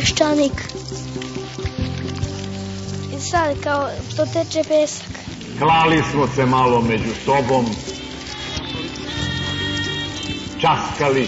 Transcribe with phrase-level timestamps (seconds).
[0.00, 0.60] peščanik.
[3.16, 5.06] I sad kao to teče pesak.
[5.58, 7.66] Klali smo se malo među sobom,
[10.60, 11.26] časkali,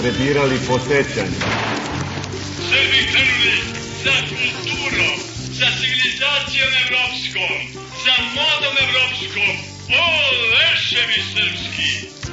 [0.00, 1.40] prebirali posećanje.
[2.68, 3.56] Srbi krenuli
[4.04, 5.16] za kulturom,
[5.58, 7.52] za civilizacijom evropskom,
[8.04, 9.52] za modom evropskom.
[10.02, 10.06] O,
[10.54, 11.90] leševi srpski!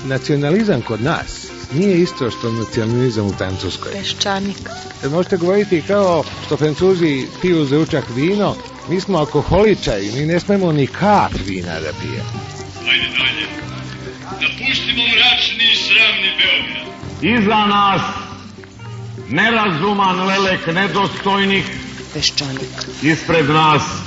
[0.08, 3.92] Nacionalizam kod nas nije isto što nacionalizam u Francuskoj.
[3.92, 4.58] Peščanik.
[5.12, 8.56] Možete govoriti kao što Francuzi piju za učak vino,
[8.90, 12.40] mi smo alkoholičari, mi ne smemo ni kap vina da pijemo.
[12.92, 13.48] Ajde dalje.
[14.42, 16.88] Napustimo mračni i sramni Beograd.
[17.42, 18.02] Iza nas
[19.30, 21.66] nerazuman lelek nedostojnih,
[22.14, 22.70] Peščanik.
[23.02, 24.06] ispred nas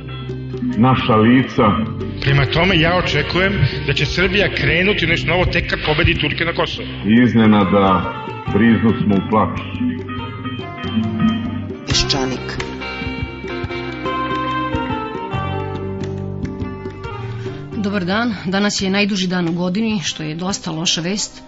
[0.77, 1.63] naša lica.
[2.21, 3.53] Prema tome, ja očekujem
[3.87, 6.87] da će Srbija krenuti u nešto novo tek kad pobedi Turke na Kosovo.
[7.25, 8.13] Iznenada
[8.53, 9.59] briznu smo u plač.
[11.87, 12.71] Peščanik.
[17.77, 21.41] Dobar dan, danas je najduži dan u godini, što je dosta loša vest.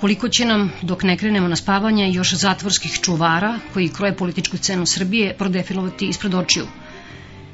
[0.00, 4.86] Koliko će nam, dok ne krenemo na spavanje, još zatvorskih čuvara koji kroje političku scenu
[4.86, 6.66] Srbije prodefilovati ispred očiju?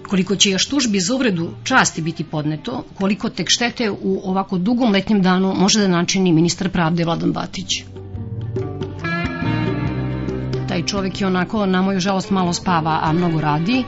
[0.09, 4.93] Koliko će još tužbi za uvredu časti biti podneto, koliko tek štete u ovako dugom
[4.93, 7.85] letnjem danu može da načini ministar pravde Vladan Batić?
[10.69, 13.85] Taj čovek je onako, na moju žalost, malo spava, a mnogo radi.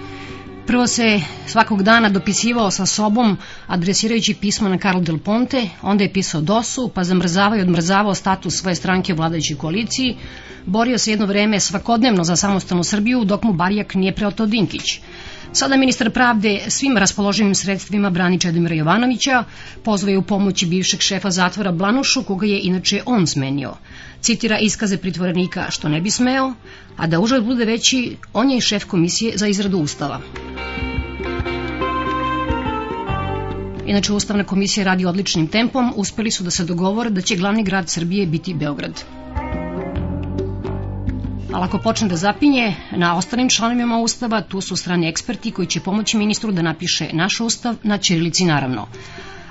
[0.67, 6.13] Prvo se svakog dana dopisivao sa sobom adresirajući pismo na Karl Del Ponte, onda je
[6.13, 10.17] pisao DOS-u, pa zamrzavao i odmrzavao status svoje stranke u vladajućoj koaliciji,
[10.67, 15.01] borio se jedno vreme svakodnevno za samostalnu Srbiju, dok mu Barijak nije preotao Dinkić.
[15.53, 19.45] Sada ministar pravde svim raspoloživim sredstvima brani Čedomira Jovanovića,
[19.85, 23.75] pozvao je u pomoći bivšeg šefa zatvora Blanušu, koga je inače on smenio.
[24.21, 26.55] Citira iskaze pritvorenika što ne bi smeo,
[26.97, 30.21] a da užad bude veći, on je i šef komisije za izradu ustava.
[33.87, 37.89] Inače, Ustavna komisija radi odličnim tempom, uspeli su da se dogovore da će glavni grad
[37.91, 39.26] Srbije biti Beograd.
[41.53, 45.81] Ali ako počne da zapinje, na ostalim članovima Ustava tu su strani eksperti koji će
[45.81, 48.87] pomoći ministru da napiše naš Ustav na Čirilici naravno.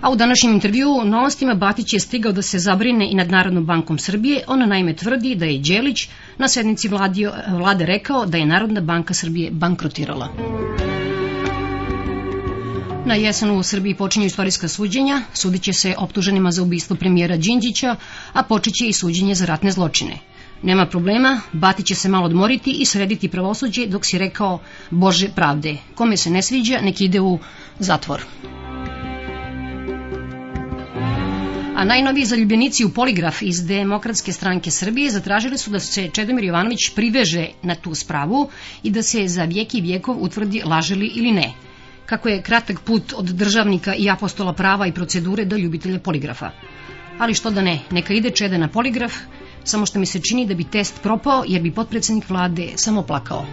[0.01, 3.97] A u današnjem intervjuu novostima Batić je stigao da se zabrine i nad Narodnom bankom
[3.99, 4.43] Srbije.
[4.47, 6.07] Ona naime tvrdi da je Đelić
[6.37, 10.29] na sednici vladio, vlade rekao da je Narodna banka Srbije bankrotirala.
[13.05, 17.95] Na jesenu u Srbiji počinju istorijska suđenja, sudit će se optuženima za ubistvo premijera Đinđića,
[18.33, 20.19] a počeće i suđenje za ratne zločine.
[20.65, 24.59] Nema problema, Batić će se malo odmoriti i srediti pravosuđe dok si rekao
[24.89, 27.39] Bože pravde, kome se ne sviđa nek ide u
[27.79, 28.23] zatvor.
[31.75, 36.89] A najnoviji zaljubljenici u poligraf iz Demokratske stranke Srbije zatražili su da se Čedomir Jovanović
[36.95, 38.49] priveže na tu spravu
[38.83, 41.51] i da se za vijek i vijekov utvrdi laželi ili ne.
[42.05, 46.51] Kako je kratak put od državnika i apostola prava i procedure do ljubitelja poligrafa.
[47.19, 49.13] Ali što da ne, neka ide Čede na poligraf,
[49.65, 53.45] samo što mi se čini da bi test propao jer bi potpredsednik vlade samo plakao.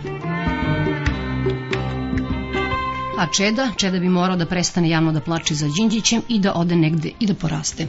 [3.18, 6.76] A Čeda, Čeda bi morao da prestane javno da plače za Đinđićem i da ode
[6.76, 7.86] negde i da poraste.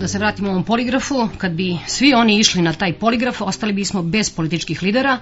[0.00, 4.02] Da se vratimo ovom poligrafu, kad bi svi oni išli na taj poligraf, ostali bismo
[4.02, 5.18] bez političkih lidera,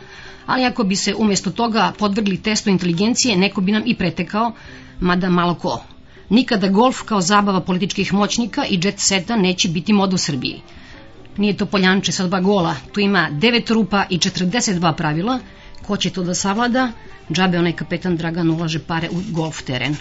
[0.47, 4.53] ali ako bi se umjesto toga podvrgli testu inteligencije, neko bi nam i pretekao,
[5.01, 5.83] mada malo ko.
[6.31, 10.61] Nikada golf kao zabava političkih moćnika i jet seta neće biti mod u Srbiji.
[11.37, 15.39] Nije to poljanče sa dva gola, tu ima devet rupa i 42 pravila,
[15.87, 16.93] ko će to da savlada,
[17.33, 19.97] džabe onaj kapetan Dragan ulaže pare u golf teren.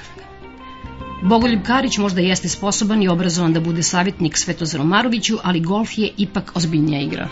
[1.24, 6.12] Bogoljub Karić možda jeste sposoban i obrazovan da bude savjetnik Svetozaru Maroviću, ali golf je
[6.18, 7.30] ipak ozbiljnija igra.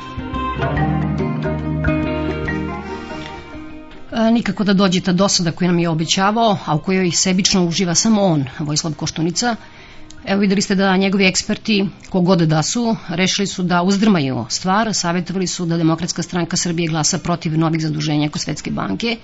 [4.31, 8.23] Nikako da dođe ta dosada koju nam je obećavao, a u kojoj sebično uživa samo
[8.23, 9.55] on, Vojislav Koštunica.
[10.25, 15.47] Evo videli ste da njegovi eksperti, kogode da su, rešili su da uzdrmaju stvar, savjetovali
[15.47, 19.17] su da Demokratska stranka Srbije glasa protiv novih zaduženja kod Svetske banke.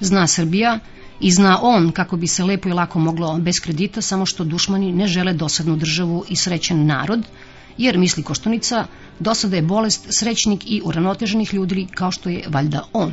[0.00, 0.78] Zna Srbija
[1.20, 4.92] i zna on kako bi se lepo i lako moglo bez kredita, samo što dušmani
[4.92, 7.26] ne žele dosadnu državu i srećen narod,
[7.78, 8.86] jer, misli Koštunica,
[9.18, 13.12] dosada je bolest srećnik i uravnoteženih ljudi kao što je valjda on.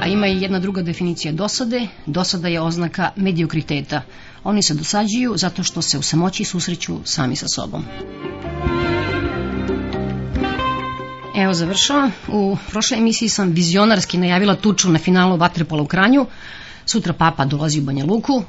[0.00, 1.86] A ima i jedna druga definicija dosade.
[2.06, 4.02] Dosada je oznaka mediokriteta.
[4.44, 7.84] Oni se dosađuju zato što se u samoći susreću sami sa sobom.
[11.36, 12.12] Evo završavam.
[12.28, 16.26] U prošloj emisiji sam vizionarski najavila tuču na finalu Vatrepola u Kranju.
[16.86, 18.42] Sutra papa dolazi u Banja Luku.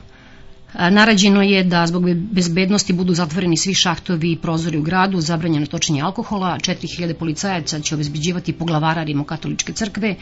[0.74, 6.02] Narađeno je da zbog bezbednosti budu zatvoreni svi šahtovi i prozori u gradu, zabranjeno točenje
[6.02, 10.16] alkohola, 4000 policajaca će obezbeđivati poglavara Rimokatoličke crkve,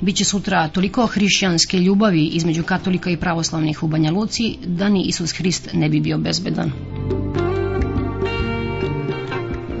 [0.00, 5.32] biće sutra toliko hrišćanske ljubavi između katolika i pravoslavnih u Banja Luci da ni Isus
[5.32, 6.72] Hrist ne bi bio bezbedan.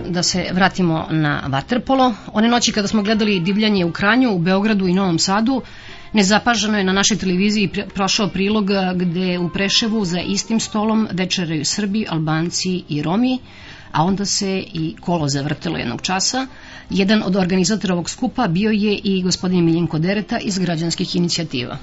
[0.08, 2.14] Da se vratimo na Vaterpolo.
[2.32, 5.62] One noći kada smo gledali divljanje u Kranju, u Beogradu i Novom Sadu,
[6.16, 12.06] Nezapaženo je na našoj televiziji prošao prilog gde u Preševu za istim stolom večeraju Srbi,
[12.08, 13.38] Albanci i Romi,
[13.92, 16.46] a onda se i kolo zavrtelo jednog časa.
[16.90, 21.76] Jedan od organizatora ovog skupa bio je i gospodin Miljenko Dereta iz građanskih inicijativa.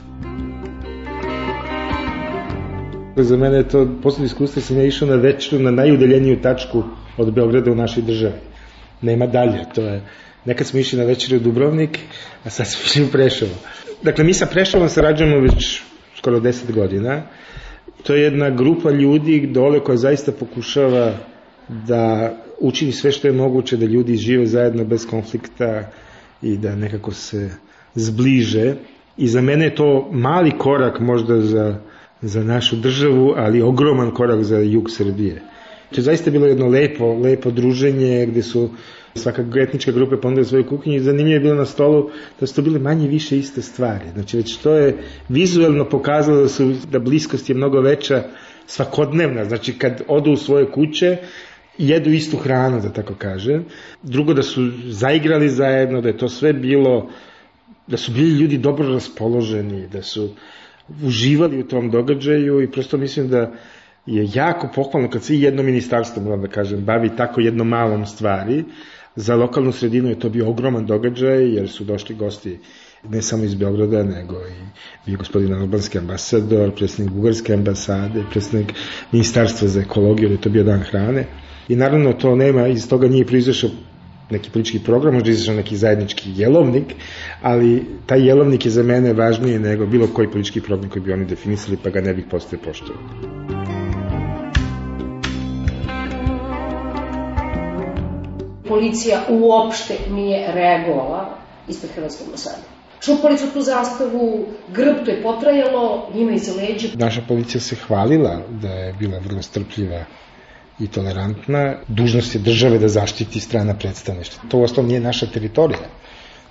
[3.15, 6.83] Za mene je to poslednje iskustvo, sam ja išao na večeru na najudaljeniju tačku
[7.17, 8.39] od Beograda u našoj državi.
[9.01, 10.01] Nema dalje, to je...
[10.45, 11.99] Nekad smo išli na večeru u Dubrovnik,
[12.43, 13.55] a sad smo išli u Preševo.
[14.01, 15.81] Dakle, mi sa Prešovom sarađujemo već
[16.17, 17.23] skoro 10 godina.
[18.03, 21.13] To je jedna grupa ljudi dole koja zaista pokušava
[21.67, 25.91] da učini sve što je moguće da ljudi žive zajedno bez konflikta
[26.41, 27.49] i da nekako se
[27.95, 28.75] zbliže.
[29.17, 31.75] I za mene je to mali korak možda za,
[32.21, 35.41] za našu državu, ali ogroman korak za jug Srbije.
[35.91, 38.69] To je zaista bilo jedno lepo, lepo druženje gde su
[39.15, 42.61] svaka etnička grupa ponudila svoju kuhinju i zanimljivo je bilo na stolu da su to
[42.61, 44.05] bile manje više iste stvari.
[44.13, 44.97] Znači već to je
[45.29, 48.23] vizuelno pokazalo da, su, da bliskost je mnogo veća
[48.65, 49.45] svakodnevna.
[49.45, 51.17] Znači kad odu u svoje kuće
[51.77, 53.65] jedu istu hranu, da tako kažem.
[54.03, 57.09] Drugo, da su zaigrali zajedno, da je to sve bilo,
[57.87, 60.29] da su bili ljudi dobro raspoloženi, da su
[61.03, 63.51] uživali u tom događaju i prosto mislim da
[64.05, 68.63] je jako pohvalno kad se jedno ministarstvo, moram da kažem, bavi tako jednom malom stvari,
[69.15, 72.59] Za lokalnu sredinu je to bio ogroman događaj, jer su došli gosti
[73.09, 74.53] ne samo iz Beograda, nego i
[75.05, 78.73] bio gospodin albanski ambasador, predsednik bugarske ambasade, predsednik
[79.11, 81.25] ministarstva za ekologiju, da je to bio dan hrane.
[81.67, 83.69] I naravno to nema, iz toga nije proizašao
[84.29, 86.93] neki politički program, možda izašao neki zajednički jelovnik,
[87.41, 91.25] ali taj jelovnik je za mene važniji nego bilo koji politički program koji bi oni
[91.25, 93.62] definisali, pa ga ne bih postoje poštovao.
[98.73, 101.37] Policija uopšte nije reagovala
[101.67, 102.63] ispred Hrvatske ambasade.
[103.01, 106.87] Čupali su tu zastavu, grb to je potrajalo, njima iza leđa.
[106.93, 110.05] Naša policija se hvalila da je bila vrlo strpljiva
[110.79, 111.75] i tolerantna.
[111.87, 114.49] Dužnost je države da zaštiti strana predstavništva.
[114.49, 115.89] To u osnovu nije naša teritorija.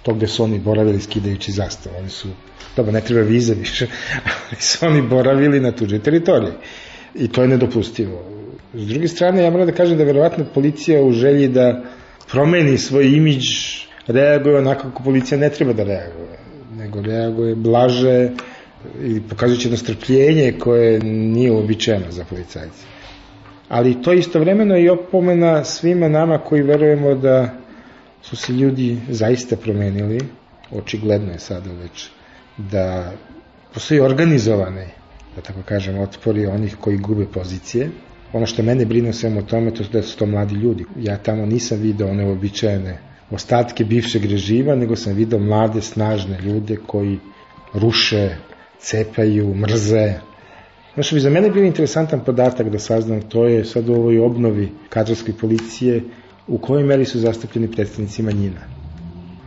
[0.02, 1.96] To gde su oni boravili skidajući zastavu.
[1.98, 2.28] Oni su,
[2.76, 3.86] dobro, ne treba viza više,
[4.50, 6.52] ali su oni boravili na tuđoj teritoriji.
[7.14, 8.22] I to je nedopustivo.
[8.74, 11.82] S druge strane, ja moram da kažem da verovatno policija u želji da
[12.30, 13.46] promeni svoj imidž,
[14.06, 16.38] reaguje onako kako policija ne treba da reaguje,
[16.76, 18.30] nego reaguje blaže
[19.04, 22.84] i pokazujući jedno strpljenje koje nije uobičajeno za policajce.
[23.68, 27.54] Ali to istovremeno i opomena svima nama koji verujemo da
[28.22, 30.20] su se ljudi zaista promenili,
[30.70, 32.08] očigledno je sada već,
[32.58, 33.12] da
[33.74, 34.88] postoji organizovane,
[35.36, 37.90] da tako kažem, otpori onih koji gube pozicije,
[38.32, 40.84] Ono što mene brine u svemu tome, to da su to mladi ljudi.
[40.96, 42.98] Ja tamo nisam video one običajene
[43.30, 47.18] ostatke bivšeg režima, nego sam video mlade, snažne ljude koji
[47.74, 48.36] ruše,
[48.78, 50.14] cepaju, mrze.
[50.96, 54.18] Ono što bi za mene bio interesantan podatak da saznam, to je sad u ovoj
[54.18, 56.02] obnovi kadrovske policije,
[56.48, 58.60] u kojoj meri su zastupljeni predstavnici manjina.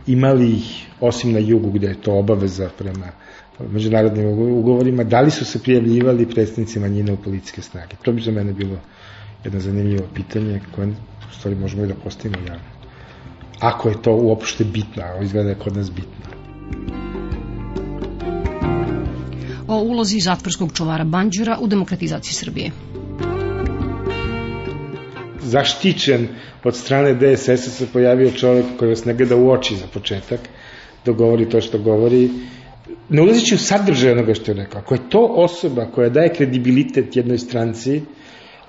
[0.06, 3.06] Imali ih, osim na jugu gde je to obaveza prema
[3.60, 7.96] međunarodnim ugovorima, da li su se prijavljivali predstavnici manjine u policijske snage.
[8.02, 8.78] To bi za mene bilo
[9.44, 12.76] jedno zanimljivo pitanje koje u stvari možemo i da postavimo javno.
[13.60, 16.26] Ako je to uopšte bitno, a izgleda je kod nas bitno.
[19.68, 22.70] O ulozi zatvorskog čuvara Banđura u demokratizaciji Srbije.
[25.42, 26.28] Zaštićen
[26.64, 30.40] od strane DSS-a se pojavio čovjek koji vas ne gleda u oči za početak,
[31.04, 32.30] da govori to što govori,
[33.08, 34.80] ne ulazići u sadržaj onoga što je rekao.
[34.80, 38.02] Ako je to osoba koja daje kredibilitet jednoj stranci,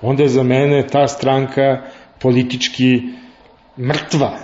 [0.02, 1.82] onda je za mene ta stranka
[2.20, 3.02] politički
[3.78, 4.38] mrtva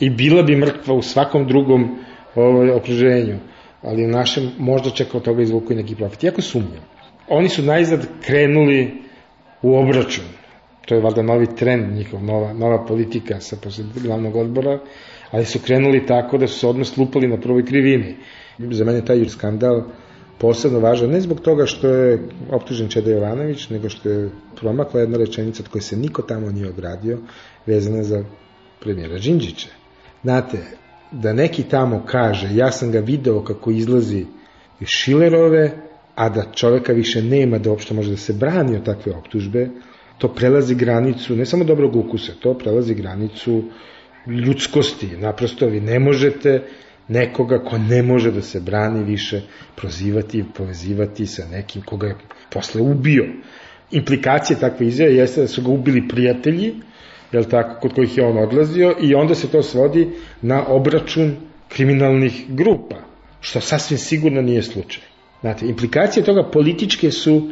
[0.00, 1.98] i bila bi mrtva u svakom drugom
[2.34, 3.38] ovaj, okruženju,
[3.82, 6.24] ali u našem možda čeka od toga izvuku i neki profit.
[6.24, 6.84] Iako sumnjam.
[7.28, 9.02] Oni su najzad krenuli
[9.62, 10.24] u obračun.
[10.86, 14.78] To je valjda novi trend njihov, nova, nova politika sa posle glavnog odbora,
[15.30, 18.16] ali su krenuli tako da su se odmah slupali na prvoj krivini.
[18.58, 19.82] Za mene taj skandal
[20.38, 25.18] posebno važan, ne zbog toga što je optužen Čeda Jovanović, nego što je promakla jedna
[25.18, 27.18] rečenica od koje se niko tamo nije ogradio,
[27.66, 28.24] vezana za
[28.80, 29.68] premijera Đinđića.
[30.22, 30.58] Znate,
[31.12, 34.26] da neki tamo kaže, ja sam ga video kako izlazi
[34.80, 35.70] iz Šilerove,
[36.14, 39.68] a da čoveka više nema da uopšte može da se brani od takve optužbe,
[40.18, 43.62] to prelazi granicu, ne samo dobrog ukusa, to prelazi granicu
[44.26, 45.06] ljudskosti.
[45.16, 46.62] Naprosto vi ne možete
[47.08, 49.40] nekoga ko ne može da se brani više
[49.76, 52.16] prozivati i povezivati sa nekim koga je
[52.50, 53.24] posle ubio.
[53.90, 56.74] Implikacije takve izjave jeste da su ga ubili prijatelji,
[57.32, 60.08] jel tako, kod kojih je on odlazio i onda se to svodi
[60.42, 61.36] na obračun
[61.68, 62.96] kriminalnih grupa,
[63.40, 65.02] što sasvim sigurno nije slučaj.
[65.40, 67.50] Znate, implikacije toga političke su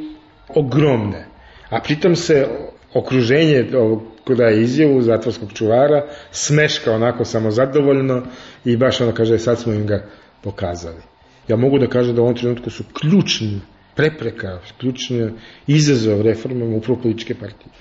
[0.48, 1.26] ogromne,
[1.68, 2.48] a pritom se
[2.94, 8.22] okruženje ovog koja je izjavu zatvorskog čuvara smeška onako samozadovoljno
[8.64, 10.06] i baš ono kaže sad smo im ga
[10.42, 11.02] pokazali.
[11.48, 13.60] Ja mogu da kažem da u ovom trenutku su ključni
[13.94, 15.30] prepreka, ključni
[15.66, 17.72] izazov reformama upravo političke partije.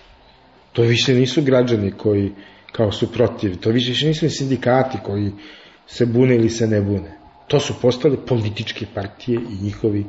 [0.74, 2.32] To više nisu građani koji
[2.72, 5.32] kao su protiv, to više nisu sindikati koji
[5.88, 7.18] se bune ili se ne bune.
[7.48, 10.06] To su postale političke partije i njihovi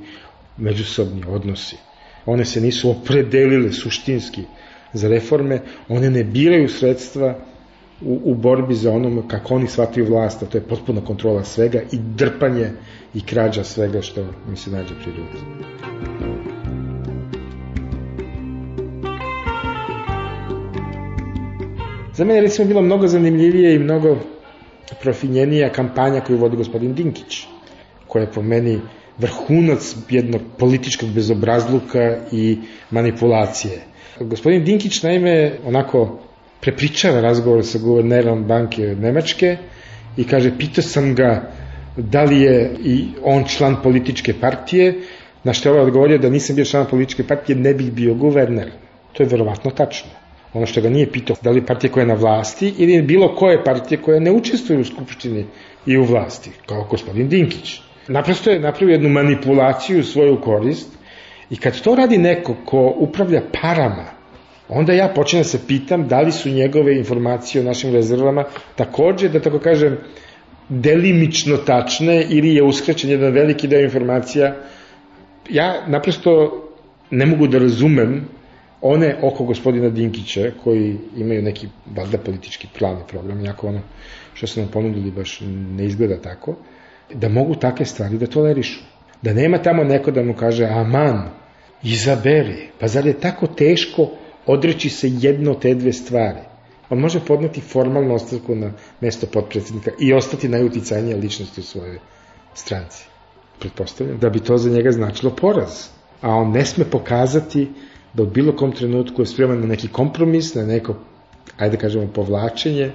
[0.57, 1.76] međusobni odnosi.
[2.26, 4.43] One se nisu opredelile suštinski
[4.95, 7.35] za reforme, one ne biraju sredstva
[8.03, 11.81] u, u borbi za onom kako oni shvataju vlast, a to je potpuna kontrola svega
[11.93, 12.71] i drpanje
[13.15, 15.39] i krađa svega što mi se nađe pri ljudi.
[22.15, 24.17] Za mene recimo bilo mnogo zanimljivije i mnogo
[25.03, 27.47] profinjenija kampanja koju vodi gospodin Dinkić,
[28.09, 28.81] koja je po meni
[29.19, 32.59] vrhunac jednog političkog bezobrazluka i
[32.91, 33.94] manipulacije.
[34.21, 36.18] Gospodin Dinkić naime onako
[36.61, 39.56] prepričava razgovor sa guvernerom banke Nemačke
[40.16, 41.50] i kaže, pitao sam ga
[41.97, 44.94] da li je i on član političke partije,
[45.44, 48.71] na što je ovaj odgovorio da nisam bio član političke partije, ne bih bio guverner.
[49.12, 50.11] To je verovatno tačno.
[50.52, 53.64] Ono što ga nije pitao da li partija koja je na vlasti ili bilo koje
[53.64, 55.47] partije koja ne učestvuje u skupštini
[55.87, 57.80] i u vlasti, kao gospodin Dinkić.
[58.09, 60.94] Naprosto je napravio jednu manipulaciju u svoju korist
[61.51, 64.05] i kad to radi neko ko upravlja parama,
[64.69, 68.45] onda ja počnem da se pitam da li su njegove informacije o našim rezervama
[68.77, 69.99] takođe, da tako kažem,
[70.69, 74.55] delimično tačne ili je uskraćen jedan veliki deo informacija.
[75.51, 76.61] Ja naprosto
[77.11, 78.29] ne mogu da razumem
[78.81, 83.81] one oko gospodina Dinkića koji imaju neki valjda politički plan i program, jako ono
[84.35, 85.41] što su nam ponudili baš
[85.77, 86.57] ne izgleda tako,
[87.15, 88.81] da mogu takve stvari da tolerišu.
[89.25, 91.28] Da nema tamo neko da mu kaže, aman,
[91.83, 94.11] izaberi, pa zar je tako teško
[94.47, 96.40] odreći se jedno te dve stvari?
[96.90, 101.99] On može podneti formalnu ostavku na mesto potpredsednika i ostati najuticajnija ličnost u svojoj
[102.54, 103.07] stranci.
[103.61, 105.88] Pretpostavljam da bi to za njega značilo poraz.
[106.21, 107.69] A on ne sme pokazati
[108.14, 110.97] da u bilo kom trenutku je spreman na neki kompromis, na neko,
[111.57, 112.93] ajde da kažemo, povlačenje,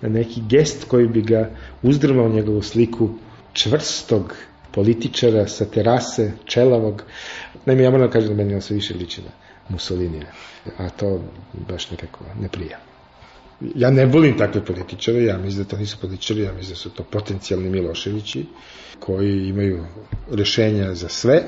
[0.00, 1.50] na neki gest koji bi ga
[1.82, 3.10] uzdrmao njegovu sliku
[3.52, 4.34] čvrstog
[4.74, 7.02] političara sa terase, čelavog.
[7.66, 9.30] Naime, ja moram da kažem da meni on sve više liči na
[9.68, 10.26] Mussolinija,
[10.78, 11.20] a to
[11.68, 12.78] baš nekako ne prija.
[13.74, 16.90] Ja ne volim takve političare, ja mislim da to nisu političari, ja mislim da su
[16.90, 18.46] to potencijalni Miloševići
[18.98, 19.84] koji imaju
[20.30, 21.42] rešenja za sve,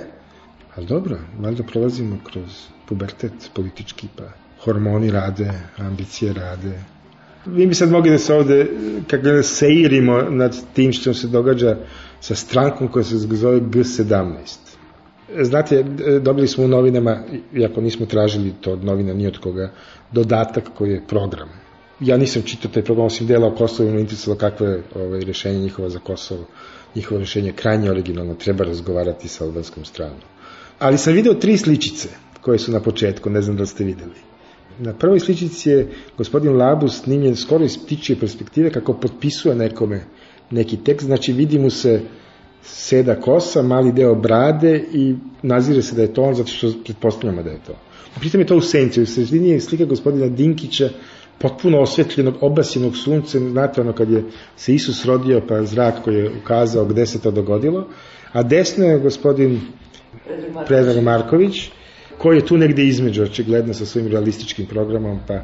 [0.76, 4.24] ali dobro, valjda prolazimo kroz pubertet politički, pa
[4.64, 6.78] hormoni rade, ambicije rade.
[7.46, 8.66] Mi bi sad mogli da se ovde,
[9.06, 11.76] kako da seirimo nad tim što se događa
[12.24, 14.56] sa strankom koja se zove G17.
[15.42, 15.82] Znate,
[16.20, 17.22] dobili smo u novinama,
[17.54, 19.70] iako nismo tražili to od novina ni od koga,
[20.12, 21.48] dodatak koji je program.
[22.00, 25.58] Ja nisam čitao taj program, osim dela o Kosovu, ima interesalo kakve je ovaj, rešenje
[25.58, 26.46] njihova za Kosovo.
[26.94, 30.20] Njihovo rešenje je krajnje originalno, treba razgovarati sa albanskom stranom.
[30.78, 32.08] Ali sam video tri sličice
[32.40, 34.16] koje su na početku, ne znam da ste videli.
[34.78, 40.04] Na prvoj sličici je gospodin Labus snimljen skoro iz ptičije perspektive kako potpisuje nekome
[40.50, 42.00] neki tekst, znači vidi mu se
[42.62, 47.42] seda kosa, mali deo brade i nazire se da je to on zato što pretpostavljamo
[47.42, 47.76] da je to.
[48.20, 50.88] Pritom je to u senci, u sredini je slika gospodina Dinkića
[51.38, 54.24] potpuno osvetljenog, obasjenog suncem, znate ono kad je
[54.56, 57.88] se Isus rodio, pa zrak koji je ukazao gde se to dogodilo,
[58.32, 59.60] a desno je gospodin
[60.66, 61.70] Predrag Marković,
[62.18, 65.40] koji je tu negde između, očigledno sa svojim realističkim programom, pa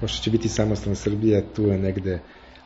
[0.00, 2.20] pošto će biti samostalna Srbija, tu je negde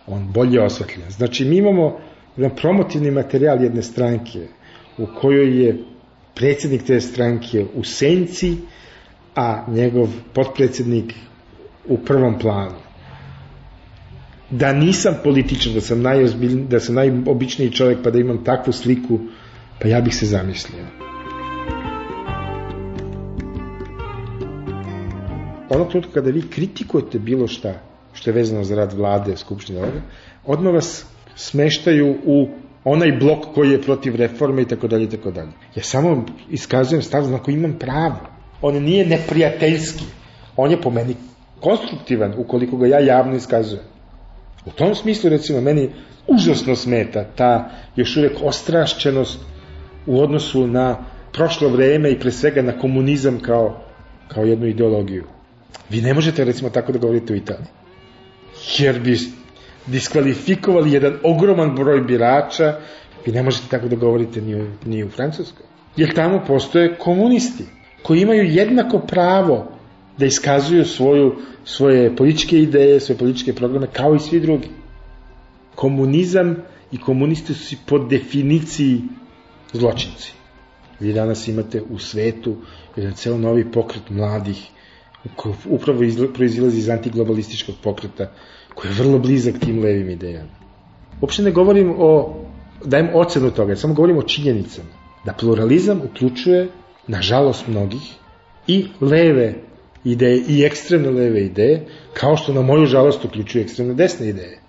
[0.06, 1.10] on bolje osvetljen.
[1.10, 2.00] Znači, mi imamo
[2.36, 4.46] jedan promotivni materijal jedne stranke
[4.98, 5.78] u kojoj je
[6.34, 8.56] predsjednik te stranke u senci,
[9.34, 11.14] a njegov potpredsjednik
[11.88, 12.78] u prvom planu.
[14.50, 19.18] Da nisam političan, da sam, najozbiljni, da sam najobičniji čovjek pa da imam takvu sliku,
[19.80, 20.84] pa ja bih se zamislio.
[25.70, 29.80] Onog trenutka kada vi kritikujete bilo šta što je vezano za rad vlade, skupštine
[30.46, 31.04] odmah vas
[31.36, 32.48] smeštaju u
[32.84, 35.52] onaj blok koji je protiv reforme i tako dalje i tako dalje.
[35.74, 38.18] Ja samo iskazujem stav na koji imam pravo.
[38.62, 40.04] On nije neprijateljski.
[40.56, 41.16] On je po meni
[41.60, 43.84] konstruktivan ukoliko ga ja javno iskazujem.
[44.66, 45.90] U tom smislu, recimo, meni
[46.26, 49.40] užasno smeta ta još uvek ostrašćenost
[50.06, 53.80] u odnosu na prošlo vreme i pre svega na komunizam kao,
[54.28, 55.24] kao jednu ideologiju.
[55.90, 57.79] Vi ne možete, recimo, tako da govorite u Italiji.
[58.78, 59.18] Jer bi
[59.86, 62.76] diskvalifikovali jedan ogroman broj birača,
[63.26, 65.66] vi ne možete tako da govorite ni u, ni u Francuskoj.
[65.96, 67.64] Jer tamo postoje komunisti
[68.02, 69.72] koji imaju jednako pravo
[70.18, 74.68] da iskazuju svoju, svoje političke ideje, svoje političke programe kao i svi drugi.
[75.74, 76.56] Komunizam
[76.92, 79.02] i komunisti su po definiciji
[79.72, 80.32] zločinci.
[81.00, 82.56] Vi danas imate u svetu
[82.96, 84.70] jedan ceo novi pokret mladih
[85.68, 86.00] upravo
[86.34, 88.30] proizilazi iz antiglobalističkog pokreta
[88.74, 90.50] koji je vrlo blizak tim levim idejama.
[91.20, 92.36] Uopšte ne govorim o,
[92.84, 94.88] dajem ocenu toga, samo govorim o činjenicama.
[95.24, 96.68] Da pluralizam uključuje,
[97.06, 98.14] nažalost mnogih,
[98.66, 99.54] i leve
[100.04, 104.60] ideje i ekstremne leve ideje, kao što na moju žalost uključuje ekstremne desne ideje.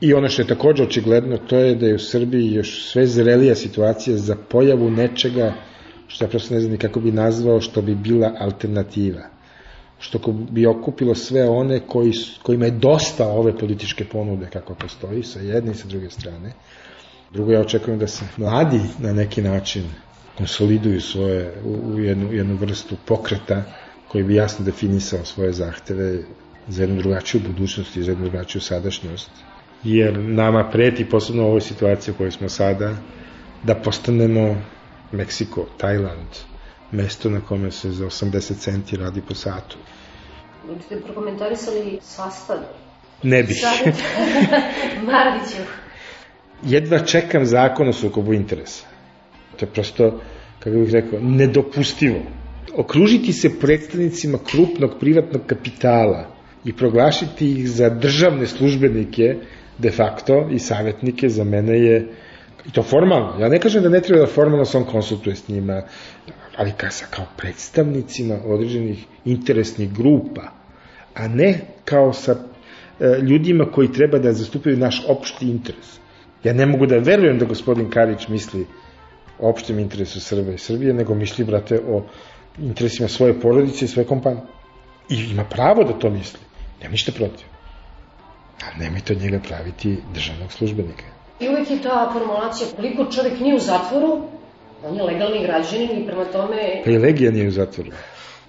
[0.00, 3.54] I ono što je takođe očigledno, to je da je u Srbiji još sve zrelija
[3.54, 5.54] situacija za pojavu nečega
[6.08, 9.37] što ja prosto ne znam ni kako bi nazvao, što bi bila alternativa.
[9.98, 10.18] Što
[10.50, 15.72] bi okupilo sve one koji, kojima je dosta ove političke ponude kako postoji, sa jedne
[15.72, 16.52] i sa druge strane.
[17.32, 19.84] Drugo, ja očekujem da se mladi na neki način
[20.38, 23.62] konsoliduju svoje u, jednu, jednu vrstu pokreta
[24.08, 26.22] koji bi jasno definisao svoje zahteve
[26.68, 29.30] za jednu drugačiju budućnost i za jednu drugačiju sadašnjost.
[29.84, 32.96] Jer nama preti, posebno u ovoj situaciji u kojoj smo sada,
[33.62, 34.62] da postanemo
[35.12, 36.28] Meksiko, Tajland,
[36.92, 39.76] mesto na kome se za 80 centi radi po satu.
[40.76, 42.56] Biste prokomentarisali sastav?
[43.22, 43.56] Ne bih.
[45.06, 45.62] Marviću.
[46.62, 48.86] Jedva čekam zakon o sukobu interesa.
[49.56, 50.20] To je prosto,
[50.58, 52.22] kako bih rekao, nedopustivo
[52.76, 56.26] okružiti se predstavnicima krupnog privatnog kapitala
[56.64, 59.36] i proglašiti ih za državne službenike
[59.78, 62.08] de facto i savjetnike za mene je
[62.66, 63.40] i to formalno.
[63.40, 65.82] Ja ne kažem da ne treba da formalno se on konsultuje s njima,
[66.58, 70.42] ali kao, kao predstavnicima određenih interesnih grupa,
[71.14, 75.98] a ne kao sa e, ljudima koji treba da zastupaju naš opšti interes.
[76.44, 78.66] Ja ne mogu da verujem da gospodin Karić misli
[79.38, 82.02] o opštem interesu Srbe i Srbije, nego misli, brate, o
[82.58, 84.42] interesima svoje porodice i svoje kompanije.
[85.10, 86.40] I ima pravo da to misli.
[86.80, 87.46] Nema ništa protiv.
[88.66, 91.04] Ali nemojte od njega praviti državnog službenika.
[91.40, 94.37] I uvek je ta formulacija, koliko čovek nije u zatvoru,
[94.84, 96.82] on je legalni građanin i prema tome...
[96.84, 97.90] Pa i Legija nije u zatvoru.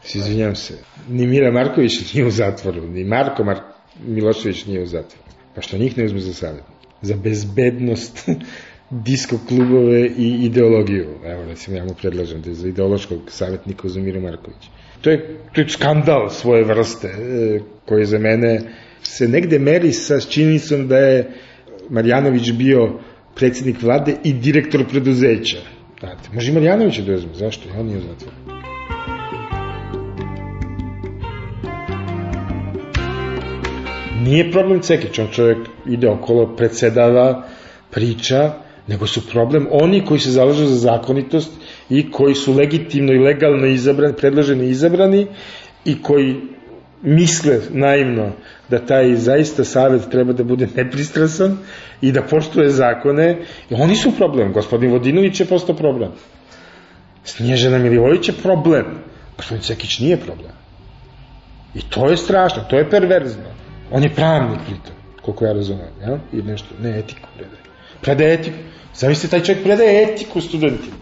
[0.02, 0.74] Se izvinjam se.
[1.10, 3.60] Ni Mira Marković nije u zatvoru, ni Marko Mar
[4.08, 5.24] Milošević nije u zatvoru.
[5.56, 6.64] Pa što njih ne uzme za savjet?
[7.02, 8.30] Za bezbednost
[9.08, 11.08] disko klubove i ideologiju.
[11.26, 14.70] Evo, recimo, ja mu predlažem da je za ideološkog savjetnika za Miro Marković.
[15.02, 18.62] To je, to je skandal svoje vrste, e, koji za mene
[19.02, 21.32] se negde meri sa činjenicom da je
[21.90, 23.00] Marjanović bio
[23.36, 25.58] predsjednik vlade i direktor preduzeća.
[26.00, 27.70] Znate, može i Marjanović da uzme, zašto?
[27.80, 28.36] On nije u zatvoru.
[34.24, 37.48] Nije problem Cekić, on čovjek ide okolo, predsedava,
[37.92, 38.54] priča,
[38.88, 41.52] nego su problem oni koji se zalažu za zakonitost
[41.90, 45.28] i koji su legitimno i legalno izabrani, predloženi i izabrani
[45.86, 46.36] i koji
[47.02, 48.32] misle naivno
[48.70, 51.58] da taj zaista savet treba da bude nepristrasan
[52.02, 53.38] i da poštuje zakone,
[53.70, 54.54] i oni su problem.
[54.54, 56.12] Gospodin Vodinović je postao problem.
[57.24, 58.86] Snježana Milivojić je problem.
[59.38, 60.52] Gospodin Cekić nije problem.
[61.76, 63.44] I to je strašno, to je perverzno.
[63.92, 66.20] On je pravnik pritom, koliko ja razumem, ja?
[66.34, 67.64] i nešto, ne etiku predaje.
[68.02, 68.58] Predaje etiku.
[68.96, 70.96] Zamislite, taj čovjek predaje etiku studentima.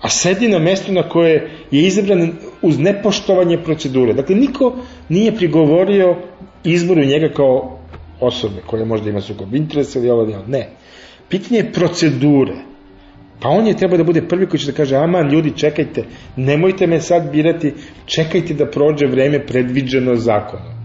[0.00, 4.12] A sedi na mestu na koje je izabran uz nepoštovanje procedure.
[4.12, 4.76] Dakle, niko
[5.08, 6.16] nije prigovorio
[6.64, 7.78] izboru njega kao
[8.20, 10.44] osobe koja možda ima sukob interesa ili ovo ono.
[10.46, 10.68] Ne.
[11.28, 12.54] Pitanje je procedure.
[13.40, 16.04] Pa on je treba da bude prvi koji će da kaže, aman ljudi čekajte,
[16.36, 17.74] nemojte me sad birati,
[18.06, 20.78] čekajte da prođe vreme predviđeno zakonom.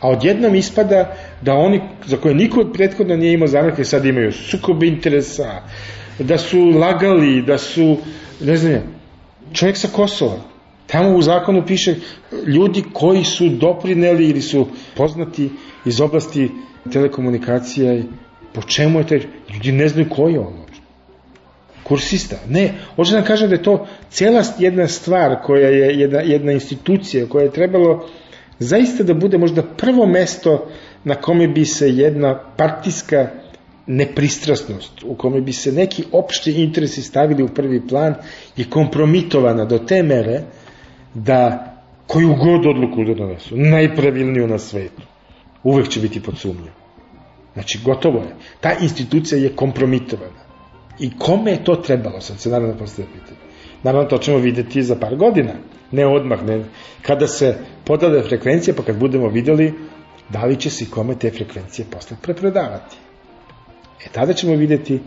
[0.00, 4.32] A odjednom ispada da oni za koje niko od prethodno nije imao zamerke sad imaju
[4.32, 5.62] sukob interesa,
[6.18, 7.96] da su lagali, da su,
[8.40, 8.82] ne znam,
[9.52, 10.51] čovjek sa Kosova.
[10.92, 11.94] Tamo u zakonu piše
[12.46, 15.50] ljudi koji su doprineli ili su poznati
[15.84, 16.50] iz oblasti
[16.92, 18.02] telekomunikacija i
[18.52, 19.20] po čemu je taj,
[19.54, 20.62] ljudi ne znaju koji je on
[21.82, 22.36] kursista.
[22.48, 27.26] Ne, hoće da kažem da je to cela jedna stvar koja je jedna, jedna institucija
[27.26, 28.08] koja je trebalo
[28.58, 30.68] zaista da bude možda prvo mesto
[31.04, 33.28] na kome bi se jedna partijska
[33.86, 38.14] nepristrasnost, u kome bi se neki opšti interesi stavili u prvi plan
[38.56, 40.40] je kompromitovana do te mere
[41.14, 41.68] da
[42.06, 45.02] koju god odluku da donesu, najpravilniju na svetu,
[45.62, 46.74] uvek će biti pod sumnjom.
[47.54, 48.34] Znači, gotovo je.
[48.60, 50.42] Ta institucija je kompromitovana.
[50.98, 53.40] I kome je to trebalo, sad se naravno postoje pitanje.
[53.82, 55.52] Naravno, to ćemo videti za par godina,
[55.90, 56.64] ne odmah, ne.
[57.02, 59.74] Kada se podale frekvencije, pa kad budemo videli
[60.28, 62.96] da li će se i kome te frekvencije posle prepredavati.
[64.06, 65.00] E tada ćemo videti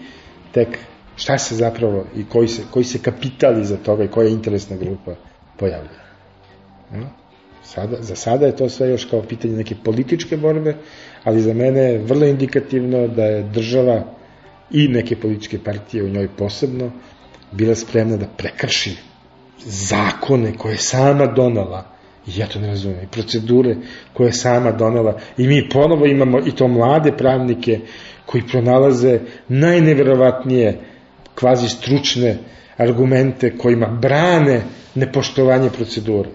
[0.51, 0.77] tek
[1.15, 5.15] šta se zapravo i koji se, koji se kapital iza toga i koja interesna grupa
[5.57, 6.05] pojavlja.
[7.63, 10.75] Sada, za sada je to sve još kao pitanje neke političke borbe,
[11.23, 14.03] ali za mene je vrlo indikativno da je država
[14.71, 16.91] i neke političke partije u njoj posebno
[17.51, 18.95] bila spremna da prekrši
[19.65, 21.85] zakone koje je sama donala
[22.27, 23.75] i ja to ne razumijem, i procedure
[24.13, 27.79] koje je sama donala i mi ponovo imamo i to mlade pravnike
[28.25, 30.79] koji pronalaze najneverovatnije
[31.35, 32.37] kvazi stručne
[32.77, 34.61] argumente kojima brane
[34.95, 36.29] nepoštovanje procedure.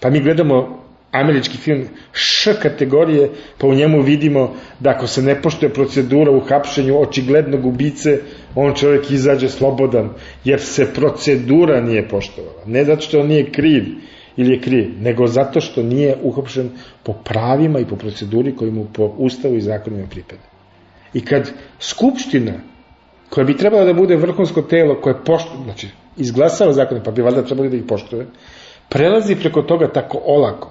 [0.00, 0.80] Pa mi gledamo
[1.12, 6.40] američki film Š kategorije, pa u njemu vidimo da ako se ne poštuje procedura u
[6.40, 8.18] hapšenju očiglednog ubice,
[8.54, 10.10] on čovjek izađe slobodan,
[10.44, 12.62] jer se procedura nije poštovala.
[12.66, 13.84] Ne zato što on nije kriv
[14.36, 16.70] ili je kriv, nego zato što nije uhopšen
[17.02, 20.42] po pravima i po proceduri koji mu po ustavu i zakonima pripada.
[21.14, 22.52] I kad Skupština,
[23.30, 25.88] koja bi trebala da bude vrhunsko telo koje poštuje, znači
[26.20, 28.26] izglasava zakone, pa bi valjda trebali da ih poštuje,
[28.88, 30.70] prelazi preko toga tako olako,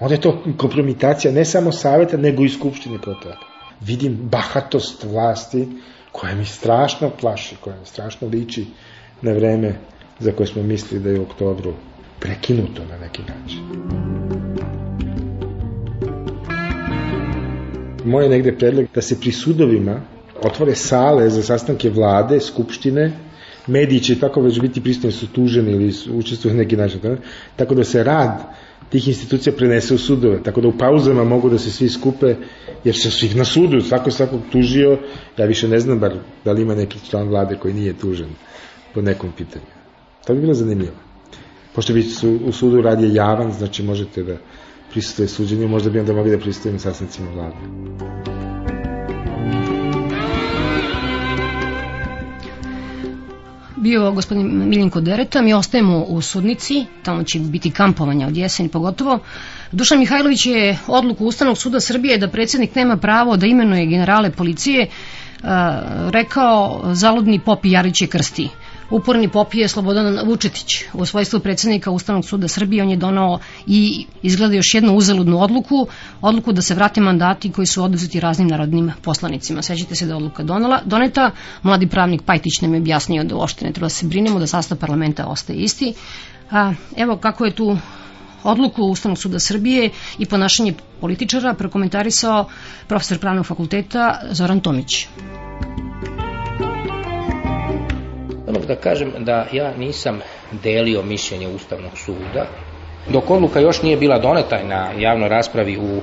[0.00, 3.36] onda je to kompromitacija ne samo saveta, nego i skupštine protoka.
[3.80, 5.68] Vidim bahatost vlasti
[6.12, 8.66] koja mi strašno plaši, koja mi strašno liči
[9.22, 9.74] na vreme
[10.18, 11.74] za koje smo mislili da je u oktobru
[12.20, 13.60] prekinuto na neki način.
[18.04, 20.00] Moj je negde predlog da se pri sudovima
[20.42, 23.12] otvore sale za sastanke vlade, skupštine,
[23.66, 27.00] mediji će tako već biti pristojni su tuženi ili učestvuju na neki način,
[27.56, 28.42] tako da se rad
[28.90, 32.34] tih institucija prenese u sudove, tako da u pauzama mogu da se svi skupe,
[32.84, 34.98] jer se svih na sudu, svako svakog tužio,
[35.38, 38.28] ja više ne znam bar da li ima neki član vlade koji nije tužen
[38.94, 39.64] po nekom pitanju.
[40.26, 40.96] To bi bilo zanimljivo.
[41.74, 44.36] Pošto bi su, u sudu rad je javan, znači možete da
[44.90, 47.56] prisutuje suđenju, možda bi onda mogli da prisutujemo sasnicima vlade.
[53.80, 59.18] Bio gospodin Miljenko Dereta, mi ostajemo u sudnici, tamo će biti kampovanja od jeseni pogotovo.
[59.72, 64.88] Dušan Mihajlović je odluku Ustavnog suda Srbije da predsednik nema pravo da imenuje generale policije
[66.10, 68.48] rekao zaludni popi Jarić je krsti.
[68.90, 70.84] Uporni pop je Slobodan Vučetić.
[70.92, 75.86] U svojstvu predsednika Ustavnog suda Srbije on je donao i izgleda još jednu uzaludnu odluku,
[76.20, 79.62] odluku da se vrate mandati koji su oduzeti raznim narodnim poslanicima.
[79.62, 81.30] Sećate se da je odluka donala, doneta,
[81.62, 84.78] mladi pravnik Pajtić nam je objasnio da uopšte ne treba da se brinemo, da sastav
[84.78, 85.94] parlamenta ostaje isti.
[86.50, 87.76] A, evo kako je tu
[88.42, 92.48] odluku Ustavnog suda Srbije i ponašanje političara prokomentarisao
[92.88, 95.06] profesor pravnog fakulteta Zoran Tomić.
[98.70, 102.46] Da kažem da ja nisam delio mišljenje Ustavnog suda.
[103.08, 106.00] Dok odluka još nije bila doneta na javnoj raspravi u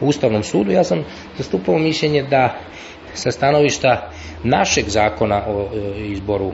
[0.00, 1.04] Ustavnom sudu, ja sam
[1.38, 2.54] zastupao mišljenje da
[3.14, 4.10] sa stanovišta
[4.42, 6.52] našeg zakona o e, izboru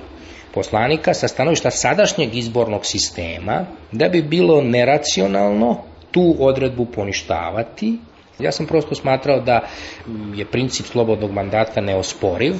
[0.54, 7.98] poslanika, sa stanovišta sadašnjeg izbornog sistema, da bi bilo neracionalno tu odredbu poništavati
[8.38, 9.60] Ja sam prosto smatrao da
[10.34, 12.54] je princip slobodnog mandata neosporiv,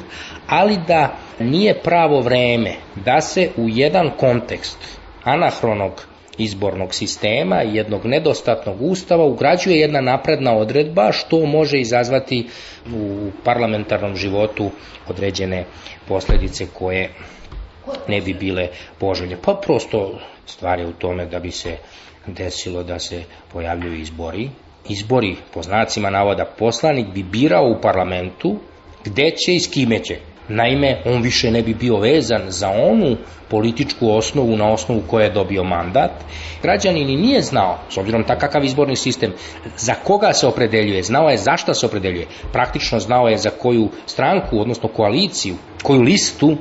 [0.46, 1.08] ali da
[1.40, 2.72] nije pravo vreme
[3.04, 4.78] da se u jedan kontekst
[5.24, 6.06] anahronog
[6.38, 12.48] izbornog sistema, jednog nedostatnog ustava, ugrađuje jedna napredna odredba što može izazvati
[12.94, 14.70] u parlamentarnom životu
[15.08, 15.64] određene
[16.08, 17.10] posledice koje
[18.08, 19.36] ne bi bile poželje.
[19.44, 21.76] Pa prosto stvar je u tome da bi se
[22.26, 24.48] desilo da se pojavljuju izbori
[24.88, 28.56] izbori, po znacima navoda, poslanik bi birao u parlamentu
[29.04, 30.16] gde će i s kime će.
[30.48, 33.16] Naime, on više ne bi bio vezan za onu
[33.50, 36.10] političku osnovu na osnovu koje je dobio mandat.
[36.62, 39.32] Građanin i nije znao, s obzirom ta kakav izborni sistem,
[39.76, 44.60] za koga se opredeljuje, znao je zašta se opredeljuje, praktično znao je za koju stranku,
[44.60, 46.56] odnosno koaliciju, koju listu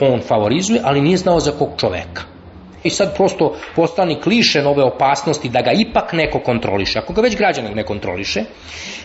[0.00, 2.37] on favorizuje, ali nije znao za kog čoveka.
[2.84, 6.98] I sad prosto postani kliše nove opasnosti da ga ipak neko kontroliše.
[6.98, 8.44] Ako ga već građanin ne kontroliše,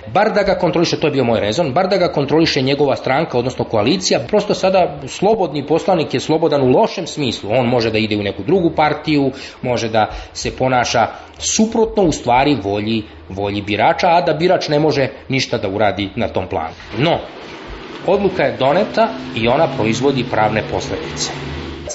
[0.08, 3.38] bar da ga kontroliše, to je bio moj rezon, bar da ga kontroliše njegova stranka,
[3.38, 7.50] odnosno koalicija, prosto sada slobodni poslanik je slobodan u lošem smislu.
[7.54, 9.32] On može da ide u neku drugu partiju,
[9.62, 11.08] može da se ponaša
[11.38, 16.28] suprotno u stvari volji, volji birača, a da birač ne može ništa da uradi na
[16.28, 16.76] tom planu.
[16.98, 17.20] No,
[18.06, 21.32] odluka je doneta i ona proizvodi pravne posledice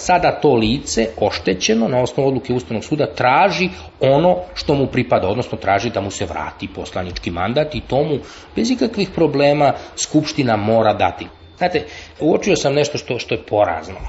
[0.09, 3.69] sada to lice oštećeno na osnovu odluke Ustavnog suda traži
[4.01, 8.19] ono što mu pripada, odnosno traži da mu se vrati poslanički mandat i tomu
[8.57, 11.27] bez ikakvih problema Skupština mora dati.
[11.59, 11.85] Znate,
[12.21, 14.01] uočio sam nešto što, što je porazno.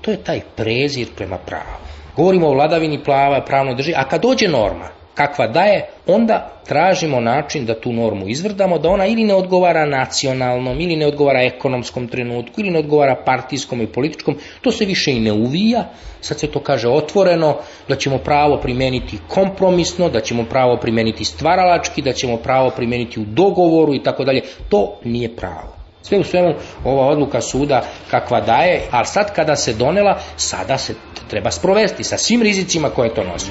[0.00, 1.76] To je taj prezir prema pravu.
[2.16, 7.66] Govorimo o vladavini plava, pravnoj drži, a kad dođe norma, kakva daje, onda tražimo način
[7.66, 12.60] da tu normu izvrdamo, da ona ili ne odgovara nacionalnom, ili ne odgovara ekonomskom trenutku,
[12.60, 15.84] ili ne odgovara partijskom i političkom, to se više i ne uvija,
[16.20, 17.56] sad se to kaže otvoreno,
[17.88, 23.24] da ćemo pravo primeniti kompromisno, da ćemo pravo primeniti stvaralački, da ćemo pravo primeniti u
[23.24, 25.74] dogovoru i tako dalje, to nije pravo.
[26.02, 26.54] Sve u svemu
[26.84, 30.94] ova odluka suda kakva daje, ali sad kada se donela, sada se
[31.30, 33.50] treba sprovesti sa svim rizicima koje to nosi.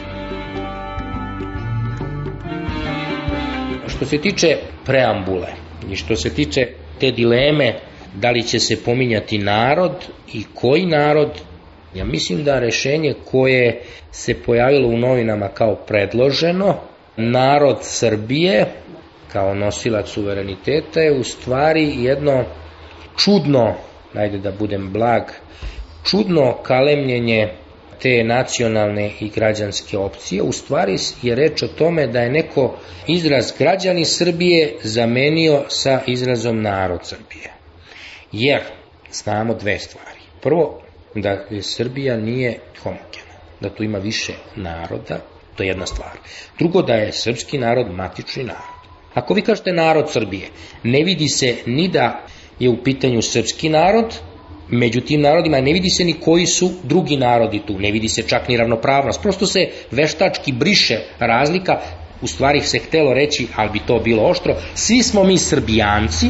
[3.97, 5.47] Što se tiče preambule
[5.91, 6.67] i što se tiče
[6.99, 7.73] te dileme
[8.15, 9.91] da li će se pominjati narod
[10.33, 11.29] i koji narod,
[11.95, 13.81] ja mislim da rešenje koje
[14.12, 16.75] se pojavilo u novinama kao predloženo,
[17.17, 18.65] narod Srbije
[19.33, 22.43] kao nosilac suvereniteta je u stvari jedno
[23.17, 23.73] čudno,
[24.13, 25.23] najde da budem blag,
[26.03, 27.53] čudno kalemljenje
[28.01, 33.53] te nacionalne i građanske opcije, u stvari je reč o tome da je neko izraz
[33.60, 37.53] građani Srbije zamenio sa izrazom narod Srbije.
[38.31, 38.62] Jer
[39.12, 40.19] znamo dve stvari.
[40.41, 40.81] Prvo,
[41.15, 45.19] da Srbija nije homogena, da tu ima više naroda,
[45.55, 46.12] to je jedna stvar.
[46.60, 48.77] Drugo, da je srpski narod matični narod.
[49.13, 50.47] Ako vi kažete narod Srbije,
[50.83, 52.25] ne vidi se ni da
[52.60, 54.19] je u pitanju srpski narod,
[54.69, 58.21] među tim narodima ne vidi se ni koji su drugi narodi tu, ne vidi se
[58.21, 61.80] čak ni ravnopravnost, prosto se veštački briše razlika,
[62.21, 66.27] u stvari se htelo reći, ali bi to bilo oštro, svi smo mi srbijanci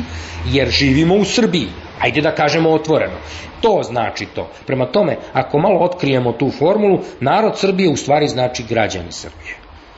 [0.52, 1.67] jer živimo u Srbiji,
[2.00, 3.15] ajde da kažemo otvoreno.
[3.62, 4.50] To znači to.
[4.65, 9.56] Prema tome, ako malo otkrijemo tu formulu, narod Srbije u stvari znači građani Srbije.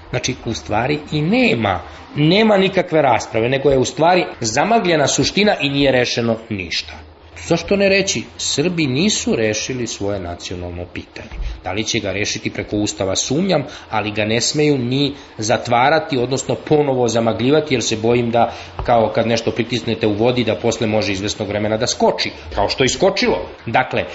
[0.10, 1.82] Znači, u stvari i nema,
[2.16, 7.09] nema nikakve rasprave, nego je u stvari zamagljena suština i nije rešeno ništa.
[7.48, 8.24] Zašto ne reći?
[8.38, 11.30] Srbi nisu rešili svoje nacionalno pitanje.
[11.64, 16.56] Da li će ga rešiti preko ustava sumnjam, ali ga ne smeju ni zatvarati, odnosno
[16.56, 18.54] ponovo zamagljivati, jer se bojim da
[18.86, 22.84] kao kad nešto pritisnete u vodi, da posle može izvesnog vremena da skoči, kao što
[22.84, 23.50] je skočilo.
[23.66, 24.06] Dakle,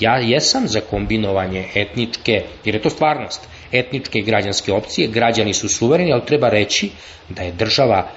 [0.00, 5.68] ja jesam za kombinovanje etničke, jer je to stvarnost, etničke i građanske opcije, građani su
[5.68, 6.90] suvereni, ali treba reći
[7.28, 8.08] da je država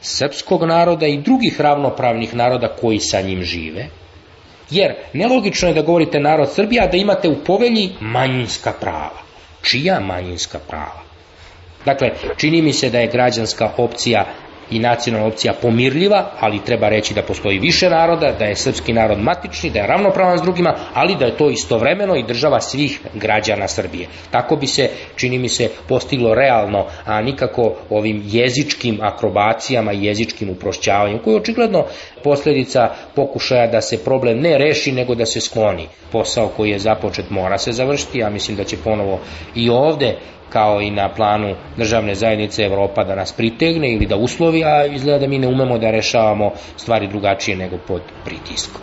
[0.00, 3.86] srpskog naroda i drugih ravnopravnih naroda koji sa njim žive,
[4.72, 9.20] Jer nelogično je da govorite narod Srbija, da imate u povelji manjinska prava.
[9.62, 11.02] Čija manjinska prava?
[11.84, 14.24] Dakle, čini mi se da je građanska opcija
[14.70, 19.18] i nacionalna opcija pomirljiva, ali treba reći da postoji više naroda, da je srpski narod
[19.18, 23.68] matični, da je ravnopravan s drugima, ali da je to istovremeno i država svih građana
[23.68, 24.08] Srbije.
[24.30, 30.50] Tako bi se, čini mi se, postiglo realno, a nikako ovim jezičkim akrobacijama i jezičkim
[30.50, 31.84] uprošćavanjem, koji je očigledno
[32.24, 35.88] posledica pokušaja da se problem ne reši, nego da se skloni.
[36.12, 39.20] Posao koji je započet mora se završiti, ja mislim da će ponovo
[39.54, 40.16] i ovde
[40.52, 45.18] kao i na planu državne zajednice Evropa da nas pritegne ili da uslovi, a izgleda
[45.18, 48.82] da mi ne umemo da rešavamo stvari drugačije nego pod pritiskom.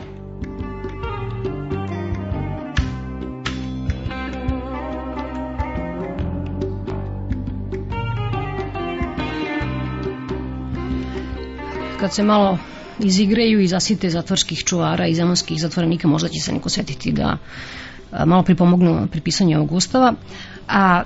[11.99, 12.57] Kad se malo
[12.99, 17.37] izigraju i zasite zatvorskih čuvara i zemonskih zatvorenika, možda će se neko setiti da
[18.25, 20.13] malo pripomognu pri pisanju ovog ustava.
[20.67, 21.03] A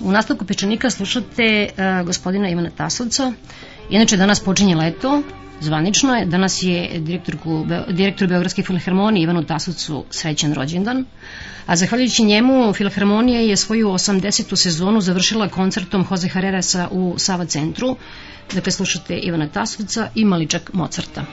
[0.00, 1.68] u nastavku Pečanika slušate
[2.04, 3.32] gospodina Ivana Tasovca
[3.90, 5.22] Inače, danas počinje leto,
[5.60, 6.26] zvanično je.
[6.26, 11.04] Danas je direktorku, direktor Beogradske filharmonije Ivanu Tasovcu srećan rođendan.
[11.66, 14.56] A zahvaljujući njemu, Filharmonija je svoju 80.
[14.56, 17.96] sezonu završila koncertom Jose Herrerasa u Sava centru.
[18.54, 21.24] Dakle, slušate Ivana Tasovca i Maličak Mozarta.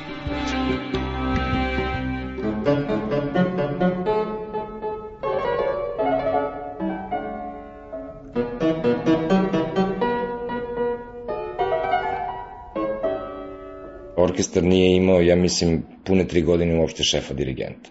[14.36, 17.90] Orkestar nije imao, ja mislim, pune tri godine uopšte šefa dirigenta.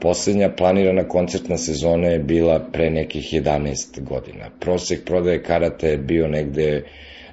[0.00, 4.50] Poslednja planirana koncertna sezona je bila pre nekih 11 godina.
[4.60, 6.84] Prosek prodaje karata je bio negde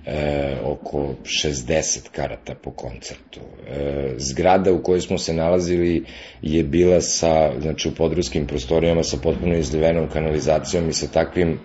[0.05, 3.39] e, oko 60 karata po koncertu.
[3.69, 6.03] E, zgrada u kojoj smo se nalazili
[6.41, 11.59] je bila sa, znači u podruskim prostorijama sa potpuno izlivenom kanalizacijom i sa takvim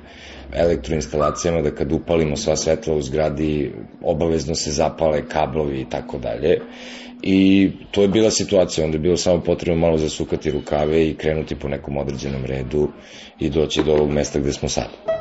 [0.53, 6.59] elektroinstalacijama da kad upalimo sva svetla u zgradi obavezno se zapale kablovi i tako dalje
[7.23, 11.55] i to je bila situacija, onda je bilo samo potrebno malo zasukati rukave i krenuti
[11.55, 12.89] po nekom određenom redu
[13.41, 15.16] i doći do ovog mesta gde smo sad.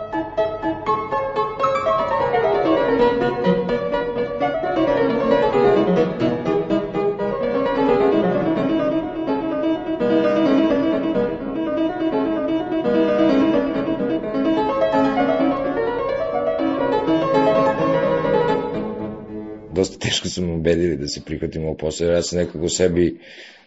[20.16, 23.20] Teško su me ubedili da se prihvatim ovog posla, ja sam nekako sebi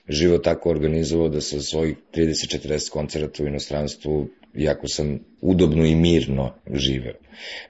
[0.09, 6.55] život tako organizovao da sa svojih 30-40 koncerata u inostranstvu, jako sam udobno i mirno
[6.75, 7.15] živeo.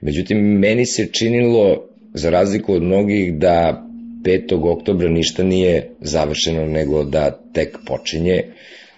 [0.01, 3.85] Međutim, meni se činilo, za razliku od mnogih, da
[4.23, 4.71] 5.
[4.71, 8.43] oktobra ništa nije završeno, nego da tek počinje,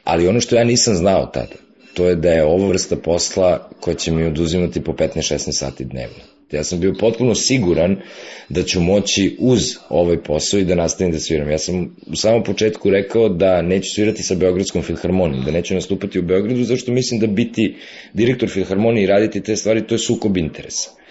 [0.04, 1.56] ali ono što ja nisam znao tada,
[1.94, 6.41] to je da je ovo vrsta posla koja će mi oduzimati po 15-16 sati dnevno.
[6.52, 8.02] Ja sam bio potpuno siguran
[8.50, 11.52] da ću moći uz ovaj posao i da nastavim da sviram.
[11.52, 16.20] Ja sam u samom početku rekao da neću svirati sa Beogradskom filharmonijom, da neću nastupati
[16.20, 17.76] u Beogradu, zašto mislim da biti
[18.14, 21.02] direktor filharmonije i raditi te stvari, to je sukob interesa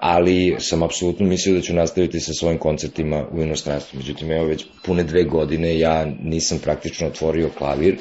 [0.00, 3.98] ali sam apsolutno mislio da ću nastaviti sa svojim koncertima u inostranstvu.
[3.98, 7.96] Međutim, evo već pune dve godine ja nisam praktično otvorio klavir,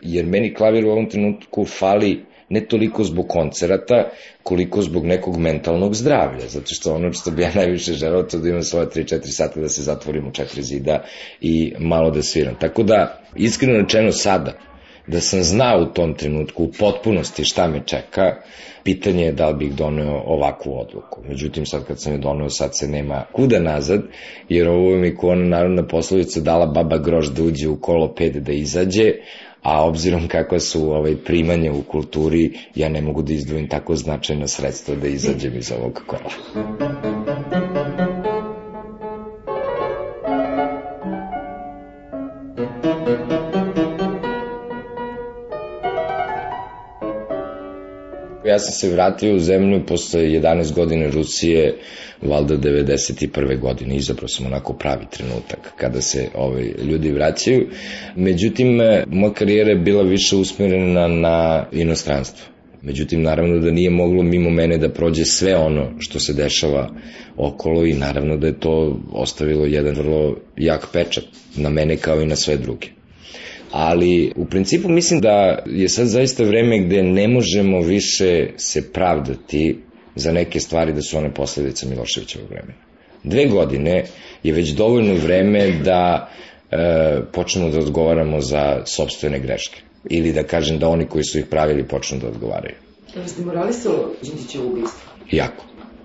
[0.00, 4.10] jer meni klavir u ovom trenutku fali ne toliko zbog koncerata,
[4.42, 8.48] koliko zbog nekog mentalnog zdravlja, zato što ono što bi ja najviše želeo to da
[8.48, 11.04] imam svoje 3-4 sata da se zatvorim u četiri zida
[11.40, 12.54] i malo da sviram.
[12.60, 14.52] Tako da, iskreno rečeno sada,
[15.06, 18.36] da sam znao u tom trenutku u potpunosti šta me čeka,
[18.84, 21.22] pitanje je da li bih doneo ovakvu odluku.
[21.28, 24.02] Međutim, sad kad sam je doneo, sad se nema kuda nazad,
[24.48, 28.36] jer ovo mi ko ona narodna poslovica dala baba grož da uđe u kolo pet
[28.36, 29.12] da izađe,
[29.66, 34.48] a obzirom kakva su ovaj, primanja u kulturi, ja ne mogu da izdvojim tako značajna
[34.48, 36.30] sredstva da izađem iz ovog kola.
[48.56, 51.74] Ja sam se vratio u zemlju posle 11 godina Rusije,
[52.22, 53.60] valda 91.
[53.60, 57.66] godine, izabrao sam onako pravi trenutak kada se ovaj, ljudi vraćaju.
[58.16, 62.46] Međutim, moja karijera je bila više usmjerena na inostranstvo.
[62.82, 66.90] Međutim, naravno da nije moglo mimo mene da prođe sve ono što se dešava
[67.36, 71.24] okolo i naravno da je to ostavilo jedan vrlo jak pečat
[71.56, 72.86] na mene kao i na sve druge
[73.70, 79.78] ali u principu mislim da je sad zaista vreme gde ne možemo više se pravdati
[80.14, 82.86] za neke stvari da su one posledica Miloševićevog vremena.
[83.24, 84.04] Dve godine
[84.42, 86.30] je već dovoljno vreme da
[86.70, 86.76] e,
[87.32, 89.80] počnemo da odgovaramo za sobstvene greške.
[90.10, 92.74] Ili da kažem da oni koji su ih pravili počnu da odgovaraju.
[93.14, 95.00] Da li ste moralisalo Đinđićevo ubistvo?
[95.30, 95.64] Jako.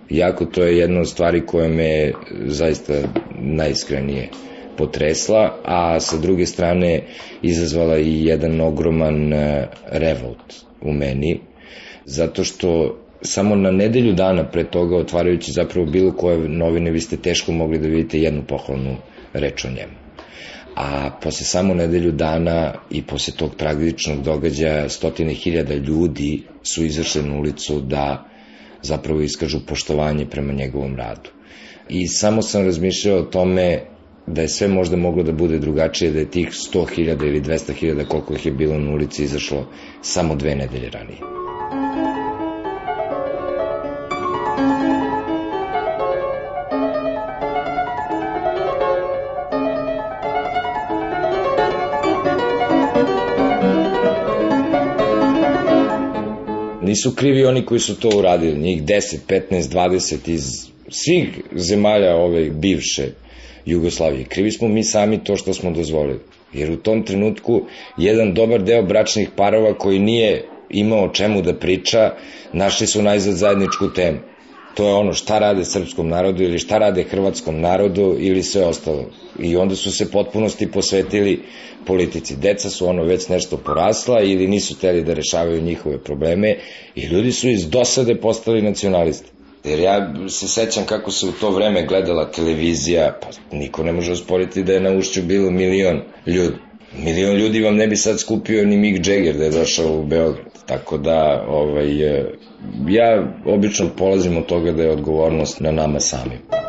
[0.10, 2.12] Jako to je jedna od stvari koja me
[2.46, 2.94] zaista
[3.40, 4.30] najiskrenije
[4.82, 7.02] potresla, a sa druge strane
[7.42, 11.40] izazvala i jedan ogroman e, revolt u meni,
[12.06, 17.18] zato što samo na nedelju dana pre toga, otvarajući zapravo bilo koje novine, vi ste
[17.18, 18.96] teško mogli da vidite jednu pohvalnu
[19.34, 19.94] reč o njemu.
[20.76, 27.24] A posle samo nedelju dana i posle tog tragičnog događaja stotine hiljada ljudi su izašli
[27.24, 28.26] na ulicu da
[28.82, 31.30] zapravo iskažu poštovanje prema njegovom radu.
[31.90, 33.80] I samo sam razmišljao o tome
[34.34, 38.34] da je sve možda moglo da bude drugačije, da je tih 100.000 ili 200.000 koliko
[38.34, 39.68] ih je bilo na ulici izašlo
[40.02, 41.20] samo dve nedelje ranije.
[56.82, 62.50] Nisu krivi oni koji su to uradili, njih 10, 15, 20 iz svih zemalja ove
[62.50, 63.08] bivše
[63.66, 64.26] Jugoslavije.
[64.26, 66.20] Krivi smo mi sami to što smo dozvolili.
[66.54, 67.62] Jer u tom trenutku
[67.98, 72.14] jedan dobar deo bračnih parova koji nije imao čemu da priča,
[72.54, 74.18] našli su najzad zajedničku temu.
[74.76, 79.06] To je ono šta rade srpskom narodu ili šta rade hrvatskom narodu ili sve ostalo.
[79.40, 81.42] I onda su se potpunosti posvetili
[81.86, 82.36] politici.
[82.36, 86.58] Deca su ono već nešto porasla ili nisu teli da rešavaju njihove probleme
[86.96, 89.32] i ljudi su iz dosade postali nacionalisti.
[89.64, 94.12] Jer ja se sećam kako se u to vreme gledala televizija, pa niko ne može
[94.12, 96.56] osporiti da je na ušću bilo milion ljudi.
[96.98, 100.46] Milion ljudi vam ne bi sad skupio ni Mick Jagger da je došao u Beograd.
[100.66, 102.26] Tako da, ovaj, e,
[102.88, 106.61] ja obično polazim od toga da je odgovornost na nama samim.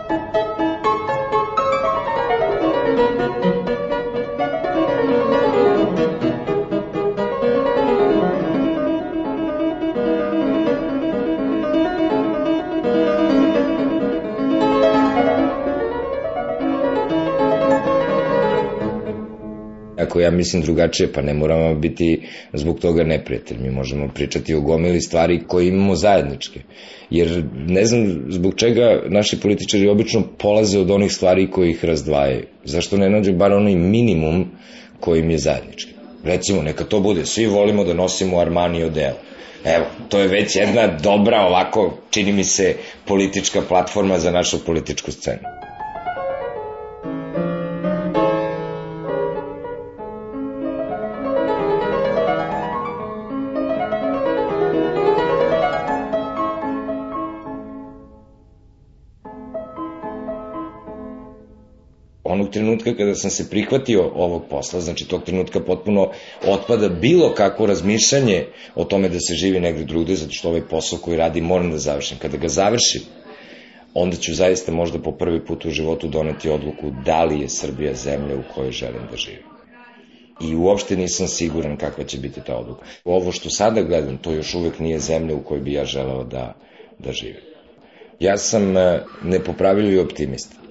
[20.13, 22.21] Ako ja mislim drugačije, pa ne moramo biti
[22.53, 23.59] zbog toga neprijatelj.
[23.59, 26.61] Mi možemo pričati o gomili stvari koje imamo zajedničke.
[27.11, 32.45] Jer ne znam zbog čega naši političari obično polaze od onih stvari koji ih razdvajaju.
[32.65, 34.47] Zašto ne nađu bar onaj minimum
[35.01, 35.93] koji im je zajednički.
[36.25, 39.17] Recimo, neka to bude, svi volimo da nosimo Armani odelo.
[39.65, 42.75] Evo, to je već jedna dobra, ovako, čini mi se,
[43.07, 45.62] politička platforma za našu političku scenu.
[62.53, 66.11] Trenutka kada sam se prihvatio ovog posla, znači tog trenutka potpuno
[66.47, 70.99] otpada bilo kako razmišljanje o tome da se živi negde drugde, zato što ovaj posao
[70.99, 72.19] koji radi moram da završim.
[72.19, 73.03] Kada ga završim,
[73.95, 77.95] onda ću zaista možda po prvi put u životu doneti odluku da li je Srbija
[77.95, 79.53] zemlja u kojoj želim da živim.
[80.41, 82.85] I uopšte nisam siguran kakva će biti ta odluka.
[83.05, 86.55] Ovo što sada gledam, to još uvek nije zemlja u kojoj bi ja želeo da,
[86.99, 87.43] da živim.
[88.21, 90.62] Ja sam eh, nepopravljivi optimista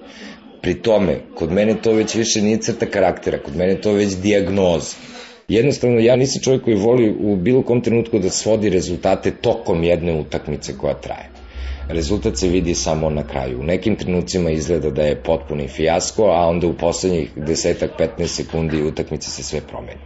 [0.62, 4.96] Pri tome, kod mene to već više nije crta karaktera, kod mene to već diagnoza.
[5.48, 10.14] Jednostavno, ja nisam čovjek koji voli u bilo kom trenutku da svodi rezultate tokom jedne
[10.20, 11.28] utakmice koja traje.
[11.88, 13.60] Rezultat se vidi samo na kraju.
[13.60, 18.82] U nekim trenucima izgleda da je potpuni fijasko, a onda u poslednjih desetak, 15 sekundi
[18.82, 20.00] utakmice se sve promeni.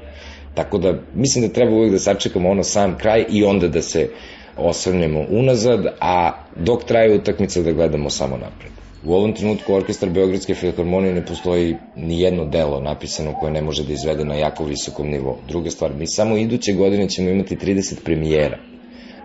[0.55, 4.09] Tako da, mislim da treba uvijek da sačekamo ono sam kraj i onda da se
[4.57, 8.86] osvrnemo unazad, a dok traje utakmica da gledamo samo napred.
[9.05, 13.85] U ovom trenutku orkestar Beogradske filharmonije ne postoji ni jedno delo napisano koje ne može
[13.85, 15.37] da izvede na jako visokom nivou.
[15.49, 18.59] Druga stvar, mi samo iduće godine ćemo imati 30 premijera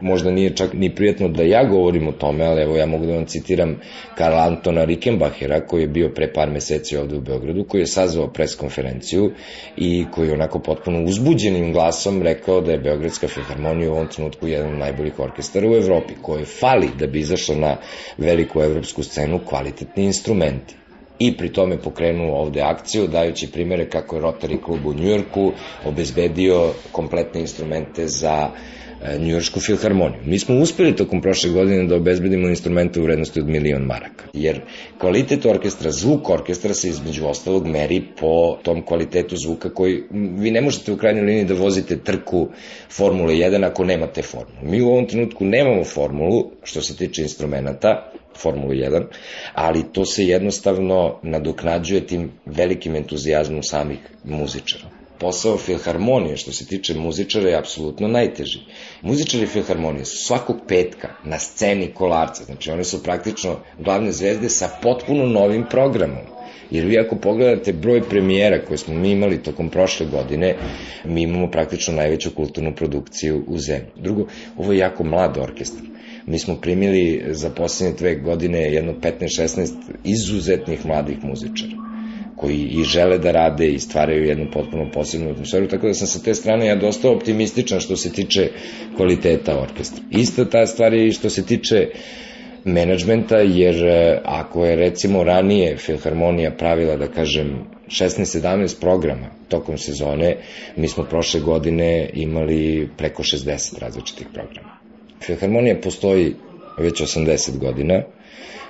[0.01, 3.13] možda nije čak ni prijatno da ja govorim o tome, ali evo ja mogu da
[3.13, 3.75] vam citiram
[4.15, 8.27] Karl Antona Rickenbachera koji je bio pre par meseci ovde u Beogradu, koji je sazvao
[8.27, 9.31] preskonferenciju
[9.77, 14.47] i koji je onako potpuno uzbuđenim glasom rekao da je Beogradska filharmonija u ovom trenutku
[14.47, 17.77] jedan od najboljih orkestara u Evropi, koje fali da bi izašla na
[18.17, 20.75] veliku evropsku scenu kvalitetni instrumenti.
[21.19, 25.51] I pri tome pokrenuo ovde akciju, dajući primere kako je Rotary klub u Njujorku
[25.85, 28.49] obezbedio kompletne instrumente za
[29.03, 30.19] E, Njujoršku filharmoniju.
[30.25, 34.25] Mi smo uspeli tokom prošle godine da obezbedimo instrumente u vrednosti od milion maraka.
[34.33, 34.61] Jer
[34.97, 40.61] kvalitet orkestra, zvuk orkestra se između ostalog meri po tom kvalitetu zvuka koji vi ne
[40.61, 42.47] možete u krajnjoj liniji da vozite trku
[42.89, 44.71] Formule 1 ako nemate formulu.
[44.71, 49.03] Mi u ovom trenutku nemamo formulu što se tiče instrumenta, Formulu 1,
[49.53, 56.93] ali to se jednostavno nadoknađuje tim velikim entuzijazmom samih muzičara posao filharmonije što se tiče
[56.93, 58.59] muzičara je apsolutno najteži.
[59.01, 64.69] Muzičari filharmonije su svakog petka na sceni kolarca, znači oni su praktično glavne zvezde sa
[64.81, 66.25] potpuno novim programom.
[66.71, 70.55] Jer vi ako pogledate broj premijera koje smo mi imali tokom prošle godine,
[71.05, 73.91] mi imamo praktično najveću kulturnu produkciju u zemlji.
[73.95, 75.85] Drugo, ovo je jako mlad orkestar.
[76.25, 79.71] Mi smo primili za poslednje dve godine jedno 15-16
[80.03, 81.90] izuzetnih mladih muzičara
[82.41, 86.19] koji i žele da rade i stvaraju jednu potpuno posebnu atmosferu, tako da sam sa
[86.23, 88.49] te strane ja dosta optimističan što se tiče
[88.95, 90.03] kvaliteta orkestra.
[90.11, 91.87] Ista ta stvar je i što se tiče
[92.65, 100.37] menadžmenta, jer e, ako je recimo ranije Filharmonija pravila, da kažem, 16-17 programa tokom sezone,
[100.75, 104.77] mi smo prošle godine imali preko 60 različitih programa.
[105.21, 106.35] Filharmonija postoji
[106.77, 108.03] već 80 godina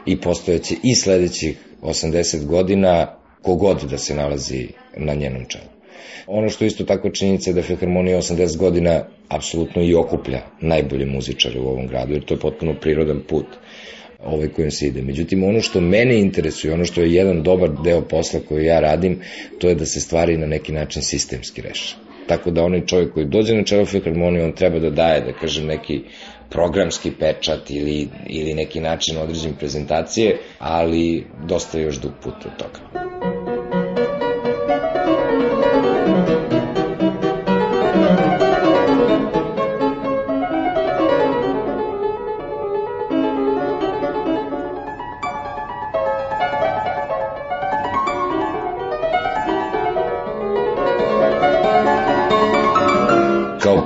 [0.05, 4.67] i postojeće i sledećih 80 godina kogod da se nalazi
[4.97, 5.71] na njenom čelu.
[6.27, 11.59] Ono što isto tako činjenica je da Filharmonija 80 godina apsolutno i okuplja najbolje muzičare
[11.59, 13.45] u ovom gradu, jer to je potpuno prirodan put.
[14.25, 15.01] ovaj kojim se ide.
[15.01, 19.19] Međutim, ono što mene interesuje, ono što je jedan dobar deo posla koji ja radim,
[19.59, 21.95] to je da se stvari na neki način sistemski reše.
[22.27, 25.65] Tako da onaj čovjek koji dođe na čelo filharmonije, on treba da daje, da kažem,
[25.65, 26.01] neki
[26.49, 33.20] programski pečat ili, ili neki način određen prezentacije, ali dosta još dug put od toga.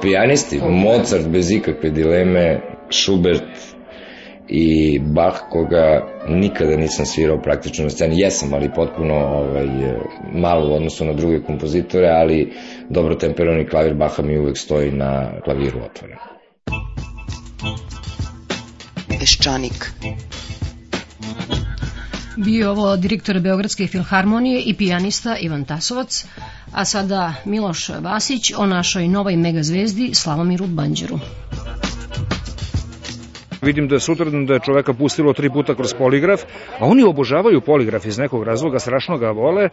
[0.06, 3.76] Pijanisti, Mozart bez ikakve dileme, Schubert
[4.48, 8.20] i Bach koga nikada nisam svirao praktično na sceni.
[8.20, 9.68] Jesam, ali potpuno ovaj,
[10.34, 12.54] malo u odnosu na druge kompozitore, ali
[12.90, 16.18] dobro temperovani klavir Baha mi uvek stoji na klaviru otvoren.
[19.08, 19.92] Peščanik.
[22.38, 26.26] Bio ovo direktor Beogradske filharmonije i pijanista Ivan Tasovac,
[26.74, 31.20] a sada Miloš Vasić o našoj novoj megazvezdi Slavomiru Banđeru.
[33.62, 36.42] Vidim da je sutradan da je čoveka pustilo tri puta kroz poligraf,
[36.80, 39.70] a oni obožavaju poligraf iz nekog razloga, strašno ga vole.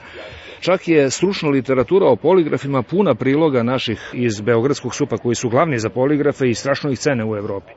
[0.61, 5.79] Čak je stručna literatura o poligrafima puna priloga naših iz Beogradskog supa koji su glavni
[5.79, 7.73] za poligrafe i strašno ih cene u Evropi.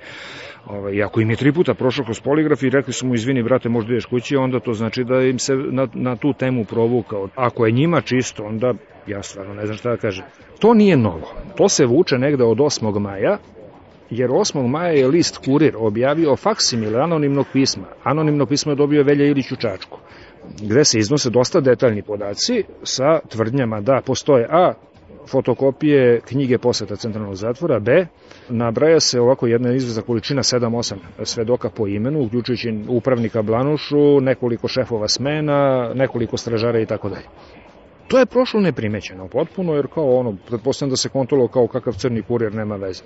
[0.68, 3.70] Ovaj, ako im je tri puta prošao kroz poligraf i rekli su mu izvini brate
[3.70, 7.30] možda ideš kući, onda to znači da im se na, na tu temu provukao.
[7.36, 8.74] Ako je njima čisto, onda
[9.08, 10.26] ja stvarno ne znam šta da kažem.
[10.60, 11.34] To nije novo.
[11.58, 13.00] To se vuče negde od 8.
[13.00, 13.38] maja,
[14.10, 14.68] jer 8.
[14.68, 17.86] maja je list Kurir objavio faksimile anonimnog pisma.
[18.04, 20.00] Anonimno pismo je dobio Velja Ilić u Čačku
[20.62, 24.74] gde se iznose dosta detaljni podaci sa tvrdnjama da postoje A
[25.28, 28.08] fotokopije knjige poseta centralnog zatvora, B,
[28.50, 35.08] nabraja se ovako jedna izveza količina 7-8 svedoka po imenu, uključujući upravnika Blanušu, nekoliko šefova
[35.08, 37.26] smena, nekoliko stražara i tako dalje.
[38.08, 42.22] To je prošlo neprimećeno potpuno, jer kao ono, pretpostavljam da se kontrolo kao kakav crni
[42.22, 43.04] kurir nema veze.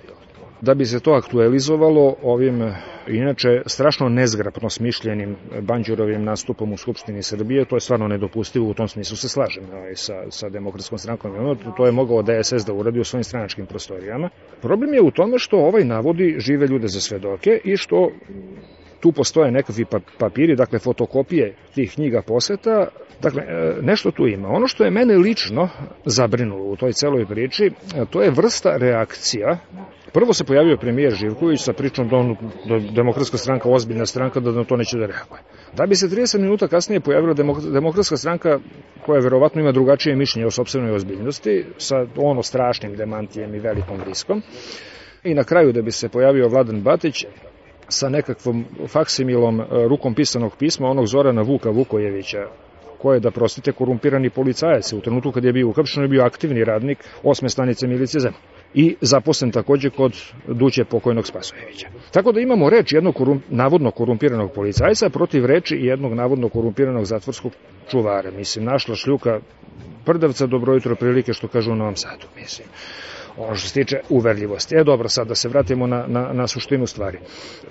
[0.62, 2.74] Da bi se to aktualizovalo ovim,
[3.08, 8.88] inače, strašno nezgrapno smišljenim Banđurovim nastupom u Skupštini Srbije, to je stvarno nedopustivo, u tom
[8.88, 11.58] smislu se slažem ovaj, sa, sa demokratskom strankom.
[11.78, 14.30] To je mogao DSS da uradi u svojim stranačkim prostorijama.
[14.62, 18.12] Problem je u tome što ovaj navodi žive ljude za svedoke i što
[19.00, 19.86] tu postoje nekakvi
[20.20, 22.88] papiri, dakle fotokopije tih knjiga poseta,
[23.22, 23.44] dakle
[23.82, 24.48] nešto tu ima.
[24.48, 25.70] Ono što je mene lično
[26.06, 27.72] zabrinulo u toj celoj priči,
[28.10, 29.60] to je vrsta reakcija
[30.14, 32.36] Prvo se pojavio premijer Živković sa pričom da, on,
[32.66, 35.42] da demokratska stranka ozbiljna stranka da na to neće da reaguje.
[35.78, 37.34] Da bi se 30 minuta kasnije pojavila
[37.74, 38.60] demokratska stranka
[39.06, 44.42] koja verovatno ima drugačije mišljenje o sobstvenoj ozbiljnosti sa ono strašnim demantijem i velikom riskom.
[45.24, 47.26] I na kraju da bi se pojavio Vladan Batić
[47.90, 52.48] sa nekakvom faksimilom rukom pisanog pisma onog Zorana Vuka Vukojevića
[53.02, 54.94] ko je, da prostite, korumpirani policajac.
[54.94, 58.38] U trenutku kad je bio ukapšen, je bio aktivni radnik osme stanice milicije zemlje
[58.74, 60.14] i zaposlen takođe kod
[60.48, 61.88] duće pokojnog Spasojevića.
[62.12, 67.52] Tako da imamo reč jednog korum, navodno korumpiranog policajca protiv reči jednog navodno korumpiranog zatvorskog
[67.92, 68.32] čuvara.
[68.32, 69.40] Mislim, našla šljuka
[70.06, 72.68] prdavca, dobro jutro prilike što kažu u Novom Sadu, mislim
[73.40, 74.76] ono što se tiče uverljivosti.
[74.76, 77.20] E dobro, sad da se vratimo na, na, na suštinu stvari.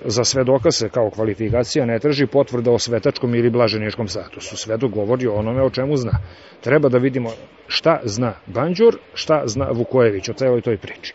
[0.05, 4.57] Za svedoka se kao kvalifikacija ne traži potvrda o svetačkom ili blaženičkom statusu.
[4.57, 6.19] Svedok govori o onome o čemu zna.
[6.61, 7.31] Treba da vidimo
[7.67, 11.15] šta zna Banđur, šta zna Vukojević o celoj toj priči.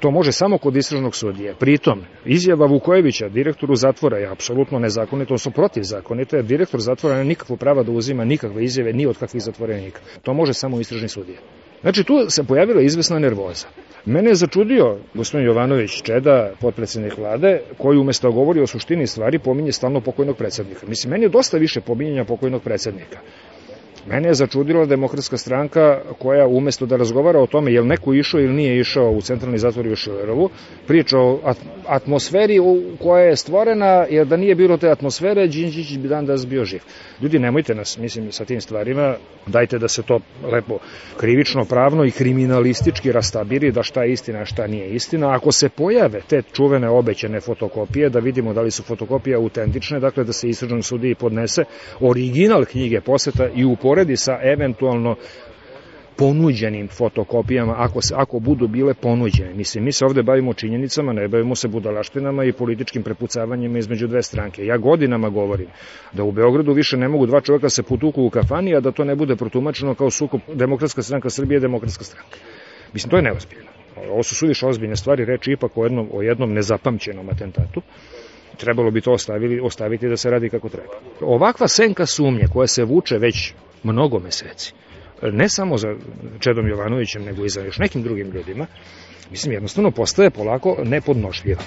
[0.00, 1.54] To može samo kod istražnog sudije.
[1.58, 7.56] Pritom, izjava Vukojevića, direktoru zatvora, je apsolutno nezakonito, odnosno protivzakonito, jer direktor zatvora nema nikakvo
[7.56, 10.00] prava da uzima nikakve izjave ni od kakvih zatvorenika.
[10.22, 11.38] To može samo istražni sudije.
[11.82, 13.66] Znači, tu se pojavila izvesna nervoza.
[14.06, 19.38] Mene je začudio gospodin Jovanović Čeda, potpredsednik vlade, koji umesto da govori o suštini stvari
[19.38, 20.86] pominje stalno pokojnog predsednika.
[20.86, 23.18] Mislim, meni je dosta više pominjanja pokojnog predsednika.
[24.06, 28.40] Mene je začudila demokratska stranka koja umesto da razgovara o tome je li neko išao
[28.40, 30.50] ili nije išao u centralni zatvor u Šilerovu,
[30.86, 31.40] priča o
[31.86, 32.58] atmosferi
[33.02, 36.80] koja je stvorena, jer da nije bilo te atmosfere, Đinđić bi dan danas bio živ.
[37.20, 39.14] Ljudi, nemojte nas, mislim, sa tim stvarima,
[39.46, 40.20] dajte da se to
[40.52, 40.78] lepo
[41.16, 45.34] krivično, pravno i kriminalistički rastabiri, da šta je istina, šta nije istina.
[45.34, 50.24] Ako se pojave te čuvene obećane fotokopije, da vidimo da li su fotokopije autentične, dakle
[50.24, 51.64] da se istražnom sudiji podnese
[52.00, 55.16] original knjige poseta i uporedi sa eventualno
[56.16, 59.54] ponuđenim fotokopijama, ako, se, ako budu bile ponuđene.
[59.54, 64.22] Mislim, mi se ovde bavimo činjenicama, ne bavimo se budalaštinama i političkim prepucavanjima između dve
[64.22, 64.66] stranke.
[64.66, 65.66] Ja godinama govorim
[66.12, 69.04] da u Beogradu više ne mogu dva čoveka se putuku u kafani, a da to
[69.04, 72.36] ne bude protumačeno kao sukob demokratska stranka Srbije i demokratska stranka.
[72.92, 73.70] Mislim, to je neozbiljno.
[74.10, 77.82] Ovo su suviše ozbiljne stvari, reči ipak o jednom, o jednom nezapamćenom atentatu
[78.56, 80.94] Trebalo bi to ostavili, ostaviti da se radi kako treba.
[81.20, 84.72] Ovakva senka sumnje koja se vuče već mnogo meseci,
[85.22, 85.94] ne samo za
[86.40, 88.66] Čedom Jovanovićem, nego i za još nekim drugim ljudima,
[89.30, 91.62] mislim, jednostavno postaje polako nepodnošljiva.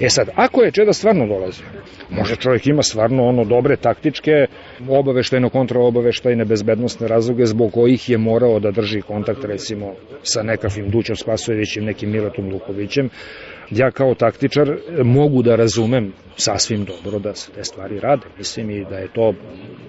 [0.00, 1.66] E sad, ako je Čeda stvarno dolazio,
[2.10, 4.46] Može čovjek ima stvarno ono dobre taktičke,
[4.88, 11.16] obaveštajno kontraobaveštajne bezbednostne razloge zbog kojih je morao da drži kontakt recimo sa nekakvim Dućom
[11.16, 13.10] Spasojevićem, nekim Miletom Lukovićem.
[13.70, 18.26] Ja kao taktičar mogu da razumem sasvim dobro da se te stvari rade.
[18.38, 19.34] Mislim i da je to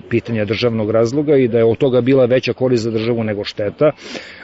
[0.10, 3.92] pitanje državnog razloga i da je od toga bila veća korist za državu nego šteta.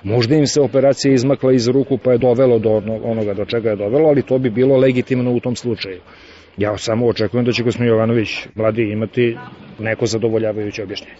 [0.03, 3.75] Možda im se operacija izmakla iz ruku pa je dovelo do onoga do čega je
[3.75, 5.99] dovelo, ali to bi bilo legitimno u tom slučaju.
[6.57, 9.37] Ja samo očekujem da će gospodin Jovanović mladi imati
[9.79, 11.15] neko zadovoljavajuće objašnjenje.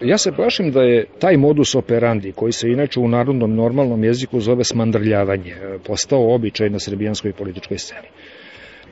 [0.00, 4.40] Ja se plašim da je taj modus operandi, koji se inače u narodnom normalnom jeziku
[4.40, 5.54] zove smandrljavanje,
[5.86, 8.08] postao običaj na srbijanskoj političkoj sceni.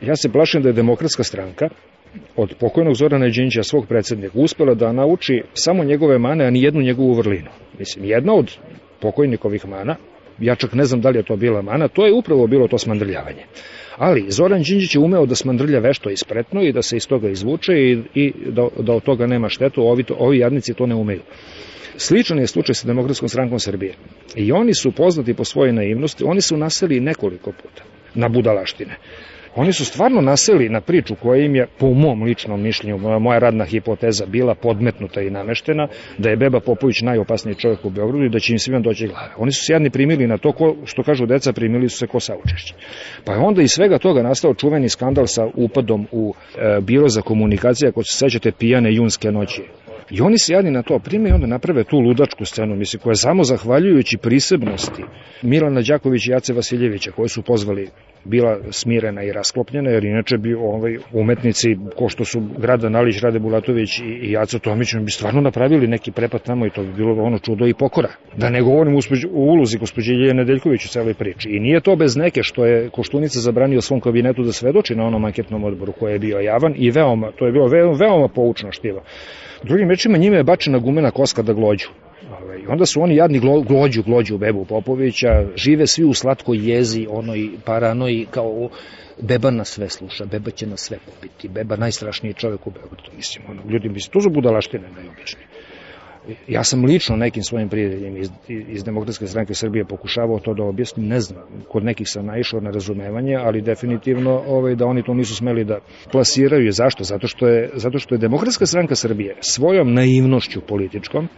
[0.01, 1.69] Ja se plašim da je demokratska stranka
[2.37, 6.83] od pokojnog Zorana Đinđa, svog predsednika, uspela da nauči samo njegove mane, a ni jednu
[6.83, 7.51] njegovu vrlinu.
[7.79, 8.59] Mislim, jedna od
[9.01, 9.97] pokojnikovih mana,
[10.39, 12.79] ja čak ne znam da li je to bila mana, to je upravo bilo to
[12.79, 13.45] smandrljavanje.
[13.99, 17.73] Ali Zoran Đinđić je umeo da smandrlja vešto ispretno i da se iz toga izvuče
[17.73, 21.23] i, i da, da od toga nema štetu, ovi, to, ovi jadnici to ne umeju.
[21.97, 23.95] Sličan je slučaj sa Demokratskom strankom Srbije.
[24.37, 27.83] I oni su poznati po svojoj naivnosti, oni su naseli nekoliko puta
[28.15, 28.97] na budalaštine.
[29.55, 33.65] Oni su stvarno naseli na priču koja im je, po mom ličnom mišljenju, moja radna
[33.65, 35.89] hipoteza bila podmetnuta i nameštena,
[36.19, 39.33] da je Beba Popović najopasniji čovjek u Beogradu i da će im svima doći glave.
[39.37, 42.21] Oni su se jadni primili na to, ko, što kažu deca, primili su se ko
[42.21, 42.75] saučešće.
[43.25, 47.23] Pa je onda iz svega toga nastao čuveni skandal sa upadom u e, biro za
[47.23, 49.63] komunikacije, ako se sećate, pijane junske noći.
[50.11, 53.15] I oni se jadni na to prime i onda naprave tu ludačku scenu, mislim, koja
[53.15, 55.03] samo zahvaljujući prisebnosti
[55.43, 57.89] Milana Đakovića i Jace Vasiljevića, koji su pozvali
[58.25, 63.39] bila smirena i rasklopljena, jer inače bi ovaj umetnici, ko što su Grada Nalić, Rade
[63.39, 67.23] Bulatović i, i Jaco Tomić, bi stvarno napravili neki prepad tamo i to bi bilo
[67.23, 68.09] ono čudo i pokora.
[68.37, 69.01] Da ne govorim u
[69.31, 71.49] ulozi gospođe Ljeje Nedeljković u celoj priči.
[71.51, 75.25] I nije to bez neke što je Koštunica zabranio svom kabinetu da svedoči na onom
[75.25, 79.03] anketnom odboru koji je bio javan i veoma, to je bilo veoma, veoma poučno štivo.
[79.63, 81.89] Drugim rečima, njime je bačena gumena koska da glođu.
[82.63, 87.07] I onda su oni jadni glo, glođu, glođu bebu Popovića, žive svi u slatkoj jezi,
[87.11, 88.69] onoj paranoji, kao
[89.23, 93.45] beba na sve sluša, beba će na sve popiti, beba najstrašniji čovjek u Beogradu, mislim,
[93.49, 95.47] ono, ljudi, mislim, to su budalaštine najobičnije.
[96.49, 101.07] Ja sam lično nekim svojim prijateljima iz, iz Demokratske stranke Srbije pokušavao to da objasnim,
[101.07, 105.35] ne znam, kod nekih sam naišao na razumevanje, ali definitivno ovaj, da oni to nisu
[105.35, 105.79] smeli da
[106.13, 106.73] plasiraju.
[106.73, 107.05] Zašto?
[107.05, 111.29] Zato što je, zato što je Demokratska stranka Srbije svojom naivnošću političkom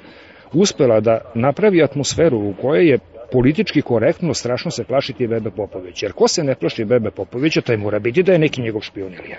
[0.52, 2.98] uspela da napravi atmosferu u kojoj je
[3.32, 6.06] politički korektno strašno se plašiti Bebe Popovića.
[6.06, 9.12] Jer ko se ne plaši Bebe Popovića, taj mora biti da je neki njegov špion
[9.12, 9.34] ili.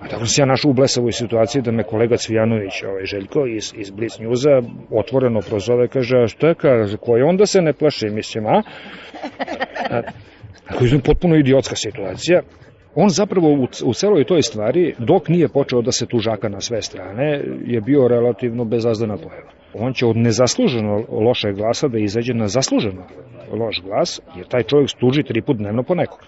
[0.00, 3.72] A tako se ja našao u blesavoj situaciji da me kolega Cvijanović, ovaj Željko iz,
[3.76, 8.62] iz Blitz Newsa, otvoreno prozove, kaže, šta kaže, koji onda se ne plaši, mislim, a?
[9.90, 10.02] a
[10.66, 12.42] Ako je potpuno idiotska situacija,
[12.94, 16.82] on zapravo u, u celoj toj stvari, dok nije počeo da se tužaka na sve
[16.82, 19.50] strane, je bio relativno bezazdana pojava.
[19.74, 23.02] On će od nezasluženo lošeg glasa da izađe na zasluženo
[23.52, 26.18] loš glas, jer taj čovjek tuži tri put dnevno po nekog.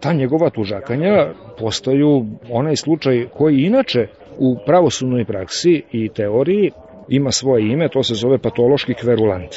[0.00, 4.06] Ta njegova tužakanja postaju onaj slučaj koji inače
[4.38, 6.70] u pravosudnoj praksi i teoriji
[7.08, 9.54] ima svoje ime, to se zove patološki kverulant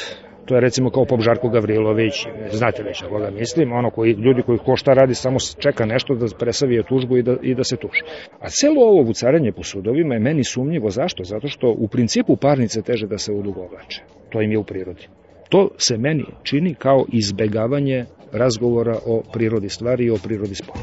[0.50, 2.14] to je recimo kao Pop Žarko Gavrilović,
[2.52, 6.16] znate već na koga mislim, ono koji, ljudi koji ko šta radi samo čeka nešto
[6.16, 8.02] da presavije tužbu i da, i da se tuži.
[8.40, 11.24] A celo ovo vucaranje po sudovima je meni sumnjivo, zašto?
[11.24, 14.02] Zato što u principu parnice teže da se udugovlače.
[14.30, 15.08] To im je u prirodi.
[15.50, 20.80] To se meni čini kao izbegavanje razgovora o prirodi stvari i o prirodi spora.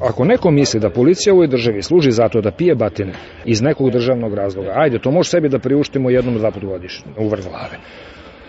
[0.00, 3.12] Ako neko misli da policija u ovoj državi služi zato da pije batine
[3.44, 7.28] iz nekog državnog razloga, ajde, to može sebi da priuštimo jednom dva put godišnje, u
[7.28, 7.78] vrh glave.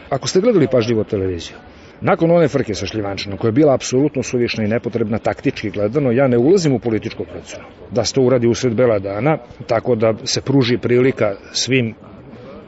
[0.10, 1.56] Ako ste gledali pažljivo televiziju,
[2.01, 6.28] Nakon one frke sa Šljivančinom, koja je bila apsolutno suvišna i nepotrebna taktički gledano, ja
[6.28, 7.64] ne ulazim u političku procenu.
[7.91, 9.38] Da se to uradi usred bela dana,
[9.68, 11.93] tako da se pruži prilika svim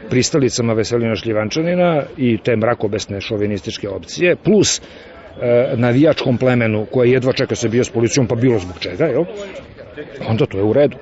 [0.10, 7.56] pristalicama Veselina Šljivančanina i te mrakobesne šovinističke opcije, plus e, navijačkom plemenu koje jedva čeka
[7.56, 9.24] se bio s policijom, pa bilo zbog čega, jel?
[10.30, 10.98] onda to je u redu.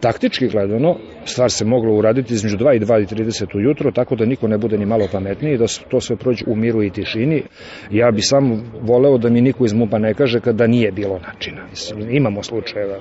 [0.00, 4.24] Taktički gledano, stvar se mogla uraditi između 2 i 2 i 30 ujutro, tako da
[4.24, 7.42] niko ne bude ni malo pametniji, da to sve prođe u miru i tišini.
[7.90, 11.66] Ja bi samo voleo da mi niko iz MUPA ne kaže kada nije bilo načina.
[12.10, 12.98] Imamo slučajeva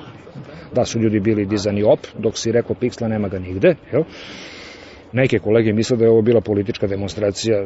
[0.76, 4.04] da su ljudi bili dizani op, dok si rekao piksla nema ga nigde, jel?
[5.14, 7.66] Neke kolege misle da je ovo bila politička demonstracija,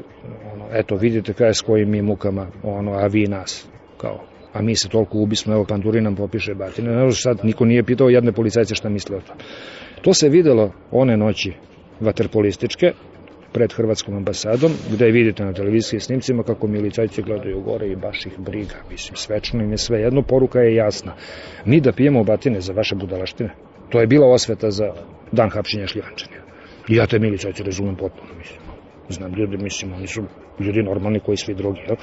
[0.54, 3.68] ono, eto vidite kaj s kojim mi mukama, ono, a vi nas,
[3.98, 4.20] kao
[4.56, 6.91] a mi se toliko ubismo, evo Panduri nam popiše batine.
[6.91, 9.36] Ne sad niko nije pitao jedne policajce šta misle o tom.
[10.02, 11.54] To se videlo one noći
[12.00, 12.91] vaterpolističke
[13.54, 18.39] pred Hrvatskom ambasadom, gde vidite na televizijskim snimcima kako milicajci gledaju gore i baš ih
[18.39, 21.14] briga, mislim, svečno im je sve jedno, poruka je jasna.
[21.66, 23.50] Mi da pijemo batine za vaše budalaštine,
[23.89, 24.91] to je bila osveta za
[25.32, 26.45] dan hapšenja šljivančanja.
[26.88, 28.59] Ja te milicajci razumem potpuno, mislim.
[29.09, 30.23] Znam ljudi, mislim, oni su
[30.59, 31.95] ljudi normalni koji svi drugi, jel?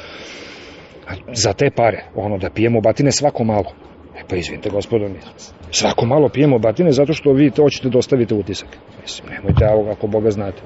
[1.33, 3.73] za te pare, ono da pijemo batine svako malo.
[4.19, 5.19] E pa izvinite gospodo, mi
[5.71, 8.69] svako malo pijemo batine zato što vi to hoćete da ostavite utisak.
[9.03, 10.63] Mislim, nemojte ovo ako Boga znate.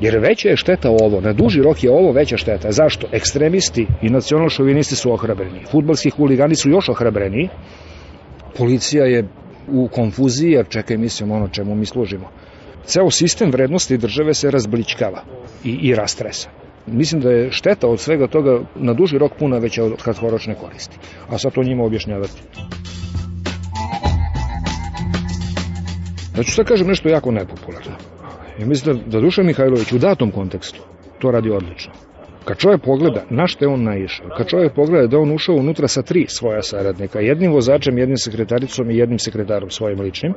[0.00, 2.72] Jer veća je šteta ovo, na duži rok je ovo veća šteta.
[2.72, 3.06] Zašto?
[3.12, 5.60] Ekstremisti i nacionalšovinisti su ohrabreni.
[5.70, 7.48] Futbalski huligani su još ohrabreni.
[8.58, 9.28] Policija je
[9.68, 12.30] u konfuziji, jer čekaj, mislim ono čemu mi služimo.
[12.84, 15.24] Ceo sistem vrednosti države se razbličkava
[15.64, 16.50] i, i rastresa.
[16.86, 20.98] Mislim da je šteta od svega toga na duži rok puna veća od kratkoročne koristi.
[21.28, 22.42] A sad to njima objašnjavati.
[26.36, 27.92] Ja ću sad kažem nešto jako nepopularno.
[28.58, 30.80] Ja mislim da, da Dušan Mihajlović u datom kontekstu
[31.18, 31.92] to radi odlično.
[32.44, 35.88] Kad čovjek pogleda na što je on naišao, kad čovjek pogleda da on ušao unutra
[35.88, 40.34] sa tri svoja saradnika, jednim vozačem, jednim sekretaricom i jednim sekretarom svojim ličnim,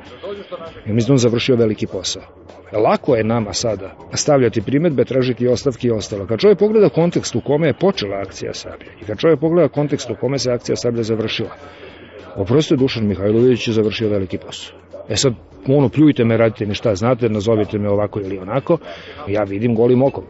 [0.86, 2.24] ja mislim da on završio veliki posao.
[2.72, 6.28] Lako je nama sada stavljati primetbe, tražiti ostavke i ostalo.
[6.28, 10.10] Kad čovjek pogleda kontekst u kome je počela akcija Sablje i kad čovjek pogleda kontekst
[10.10, 11.50] u kome se akcija Sablje završila,
[12.36, 14.78] oprosto Dušan Mihajlović je završio veliki posao.
[15.10, 15.34] E sad,
[15.68, 18.78] ono, pljujte me, radite mi šta znate, nazovite me ovako ili onako,
[19.28, 20.24] ja vidim golim okom.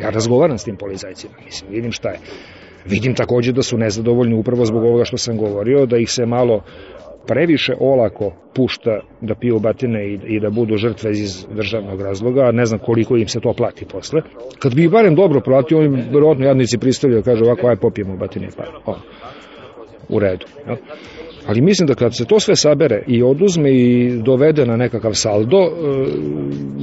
[0.00, 2.18] Ja razgovaram s tim policajcima, mislim, vidim šta je.
[2.84, 6.62] Vidim takođe da su nezadovoljni upravo zbog ovoga što sam govorio, da ih se malo
[7.26, 12.52] previše olako pušta da piju batine i, i da budu žrtve iz državnog razloga, a
[12.52, 14.22] ne znam koliko im se to plati posle.
[14.58, 18.64] Kad bi barem dobro platio, oni verovatno jadnici pristavljaju, kaže ovako, aj popijemo batine, pa
[18.86, 18.96] o,
[20.08, 20.46] u redu.
[20.68, 20.76] Ja?
[21.50, 25.56] Ali mislim da kad se to sve sabere i oduzme i dovede na nekakav saldo,
[25.56, 25.70] e,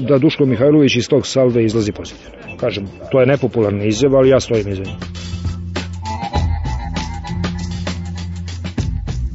[0.08, 2.58] da Duško Mihajlović iz tog salda izlazi pozitivno.
[2.60, 5.06] Kažem, to je nepopularna izjava, ali ja stojim iza njega.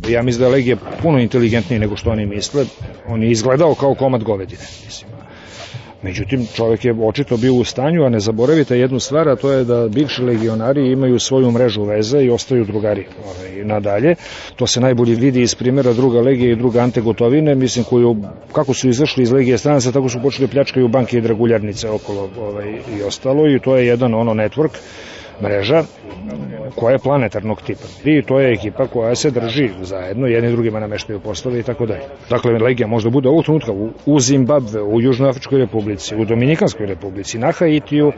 [0.09, 2.65] Ja mislim da je Legija puno inteligentniji nego što oni misle.
[3.09, 5.12] On je izgledao kao komad govedine, mislim.
[6.03, 9.65] Međutim, čovjek je očito bio u stanju, a ne zaboravite jednu stvar, a to je
[9.65, 14.15] da bivši legionari imaju svoju mrežu veze i ostaju drugari ovaj, nadalje.
[14.57, 18.17] To se najbolje vidi iz primjera druga legija i druga Ante Gotovine, mislim, koju,
[18.53, 22.71] kako su izašli iz legije stranaca, tako su počeli pljačkaju banke i draguljarnice okolo ovaj,
[22.99, 24.79] i ostalo i to je jedan ono network
[25.43, 25.83] mreža
[26.77, 27.85] koja je planetarnog tipa.
[28.05, 32.03] I to je ekipa koja se drži zajedno, jedni drugima nameštaju poslove i tako dalje.
[32.31, 37.39] Dakle, Legija možda bude ovog trenutka u, u Zimbabve, u Južnoafričkoj republici, u Dominikanskoj republici,
[37.39, 38.13] na Haitiju,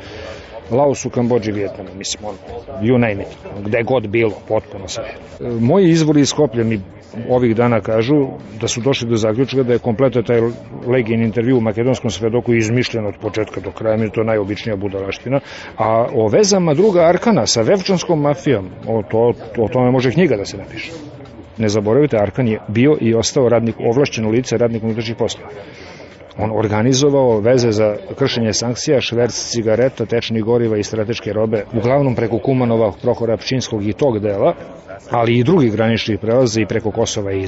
[0.71, 2.35] Laosu, Kambođi, Vjetnamu, mislim, on,
[2.83, 3.37] you name it,
[3.67, 5.15] gde god bilo, potpuno sve.
[5.61, 6.81] Moji izvori iz Skoplja mi
[7.29, 8.27] ovih dana kažu
[8.61, 10.41] da su došli do zaključka da je kompletno taj
[10.87, 15.41] legin intervju u makedonskom svedoku izmišljen od početka do kraja, mi je to najobičnija budalaština,
[15.77, 20.45] a o vezama druga Arkana sa vevčanskom mafijom, o, to, o tome može knjiga da
[20.45, 20.93] se napiše.
[21.59, 25.51] Ne zaboravite, Arkan je bio i ostao radnik, ovlašćeno lice radnik unutrašnjih poslova.
[26.39, 32.39] On organizovao veze za kršenje sankcija, šverc cigareta, tečnih goriva i strateške robe, uglavnom preko
[32.39, 34.55] Kumanova, Prohora Pčinskog i tog dela,
[35.11, 37.47] ali i drugih graničnih prelaza i preko Kosova i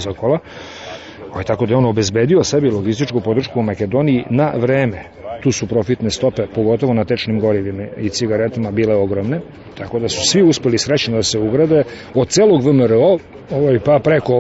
[1.37, 1.43] izokola.
[1.43, 5.05] Ovaj, tako da je on obezbedio sebi logističku podršku u Makedoniji na vreme.
[5.43, 9.41] Tu su profitne stope, pogotovo na tečnim gorivima i cigaretama, bile ogromne,
[9.79, 11.85] tako da su svi uspeli srećno da se ugrade
[12.15, 13.19] od celog VMRO,
[13.51, 14.33] ovaj, pa preko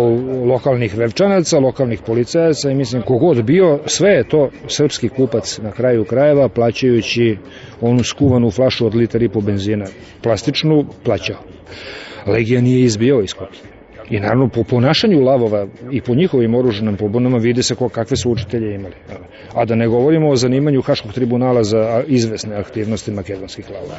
[0.47, 6.05] lokalnih vevčanaca, lokalnih policajaca i mislim kogod bio, sve je to srpski kupac na kraju
[6.05, 7.37] krajeva, plaćajući
[7.81, 9.85] onu skuvanu flašu od liter i po benzina,
[10.23, 11.37] plastičnu, plaćao.
[12.27, 13.35] Legija nije izbio iz.
[14.11, 18.31] I naravno po ponašanju lavova i po njihovim oruženim pobunama vidi se ko, kakve su
[18.31, 18.95] učitelje imali.
[19.55, 23.95] A da ne govorimo o zanimanju Haškog tribunala za izvesne aktivnosti makedonskih lavova.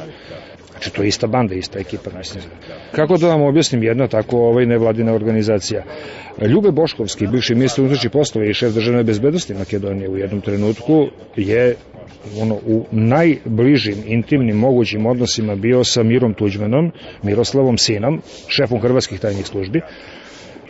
[0.70, 2.10] Znači to je ista banda, ista ekipa.
[2.10, 2.38] Znači.
[2.92, 5.84] Kako da vam objasnim jedna tako ovaj nevladina organizacija?
[6.48, 11.06] Ljube Boškovski, bivši ministar unutrašnjih poslova i šef državne bezbednosti Makedonije u jednom trenutku
[11.36, 11.74] je
[12.42, 16.92] ono, u najbližim, intimnim, mogućim odnosima bio sa Mirom Tuđmanom,
[17.22, 19.80] Miroslavom Sinom, šefom hrvatskih tajnih službi,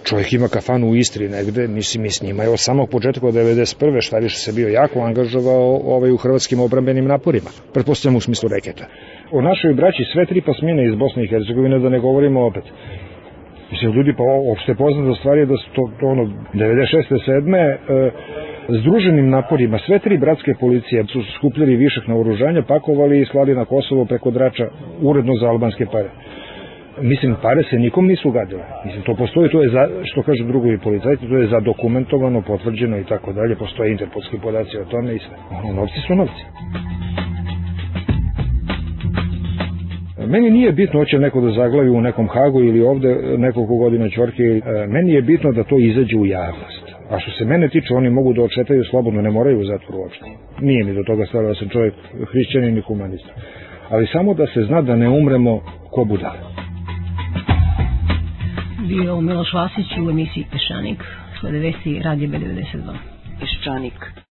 [0.08, 3.34] čovjek ima kafanu u Istri negde, mislim i s njima je od samog početka od
[3.34, 4.06] 91.
[4.06, 8.84] šta više se bio jako angažovao ovaj, u hrvatskim obrambenim naporima, pretpostavljam u smislu reketa.
[9.32, 12.64] O našoj braći sve tri pasmine iz Bosne i Hercegovine, da ne govorimo opet.
[13.70, 16.24] Mislim, ljudi, pa opšte poznata stvar je da su to, to ono,
[16.54, 17.18] 96.
[17.26, 17.56] 7.
[17.56, 18.10] E,
[18.68, 23.64] Združenim naporima sve tri bratske policije su skupljali višak na oružanje, pakovali i slali na
[23.64, 24.66] Kosovo preko Drača
[25.02, 26.10] uredno za albanske pare.
[27.02, 28.64] Mislim, pare se nikom nisu gadile.
[28.84, 33.04] Mislim, to postoji, to je, za, što kažu drugovi policajci, to je zadokumentovano, potvrđeno i
[33.04, 35.36] tako dalje, postoje interpolski podaci o tome i sve.
[35.50, 36.44] Ono, novci su novci.
[40.26, 44.42] Meni nije bitno hoće neko da zaglavi u nekom Hagu ili ovde nekoliko godina čorke,
[44.42, 46.77] e, meni je bitno da to izađe u javnost.
[47.10, 50.24] A što se mene tiče, oni mogu da očetaju slobodno, ne moraju u zatvor uopšte.
[50.60, 51.94] Nije mi do toga stalo da sam čovjek
[52.32, 53.32] hrišćanin i humanista.
[53.90, 56.38] Ali samo da se zna da ne umremo ko budale.
[58.88, 61.04] Bio Miloš Vasić u emisiji Peščanik,
[61.40, 62.94] slede vesti Radio B92.
[63.40, 64.27] Peščanik.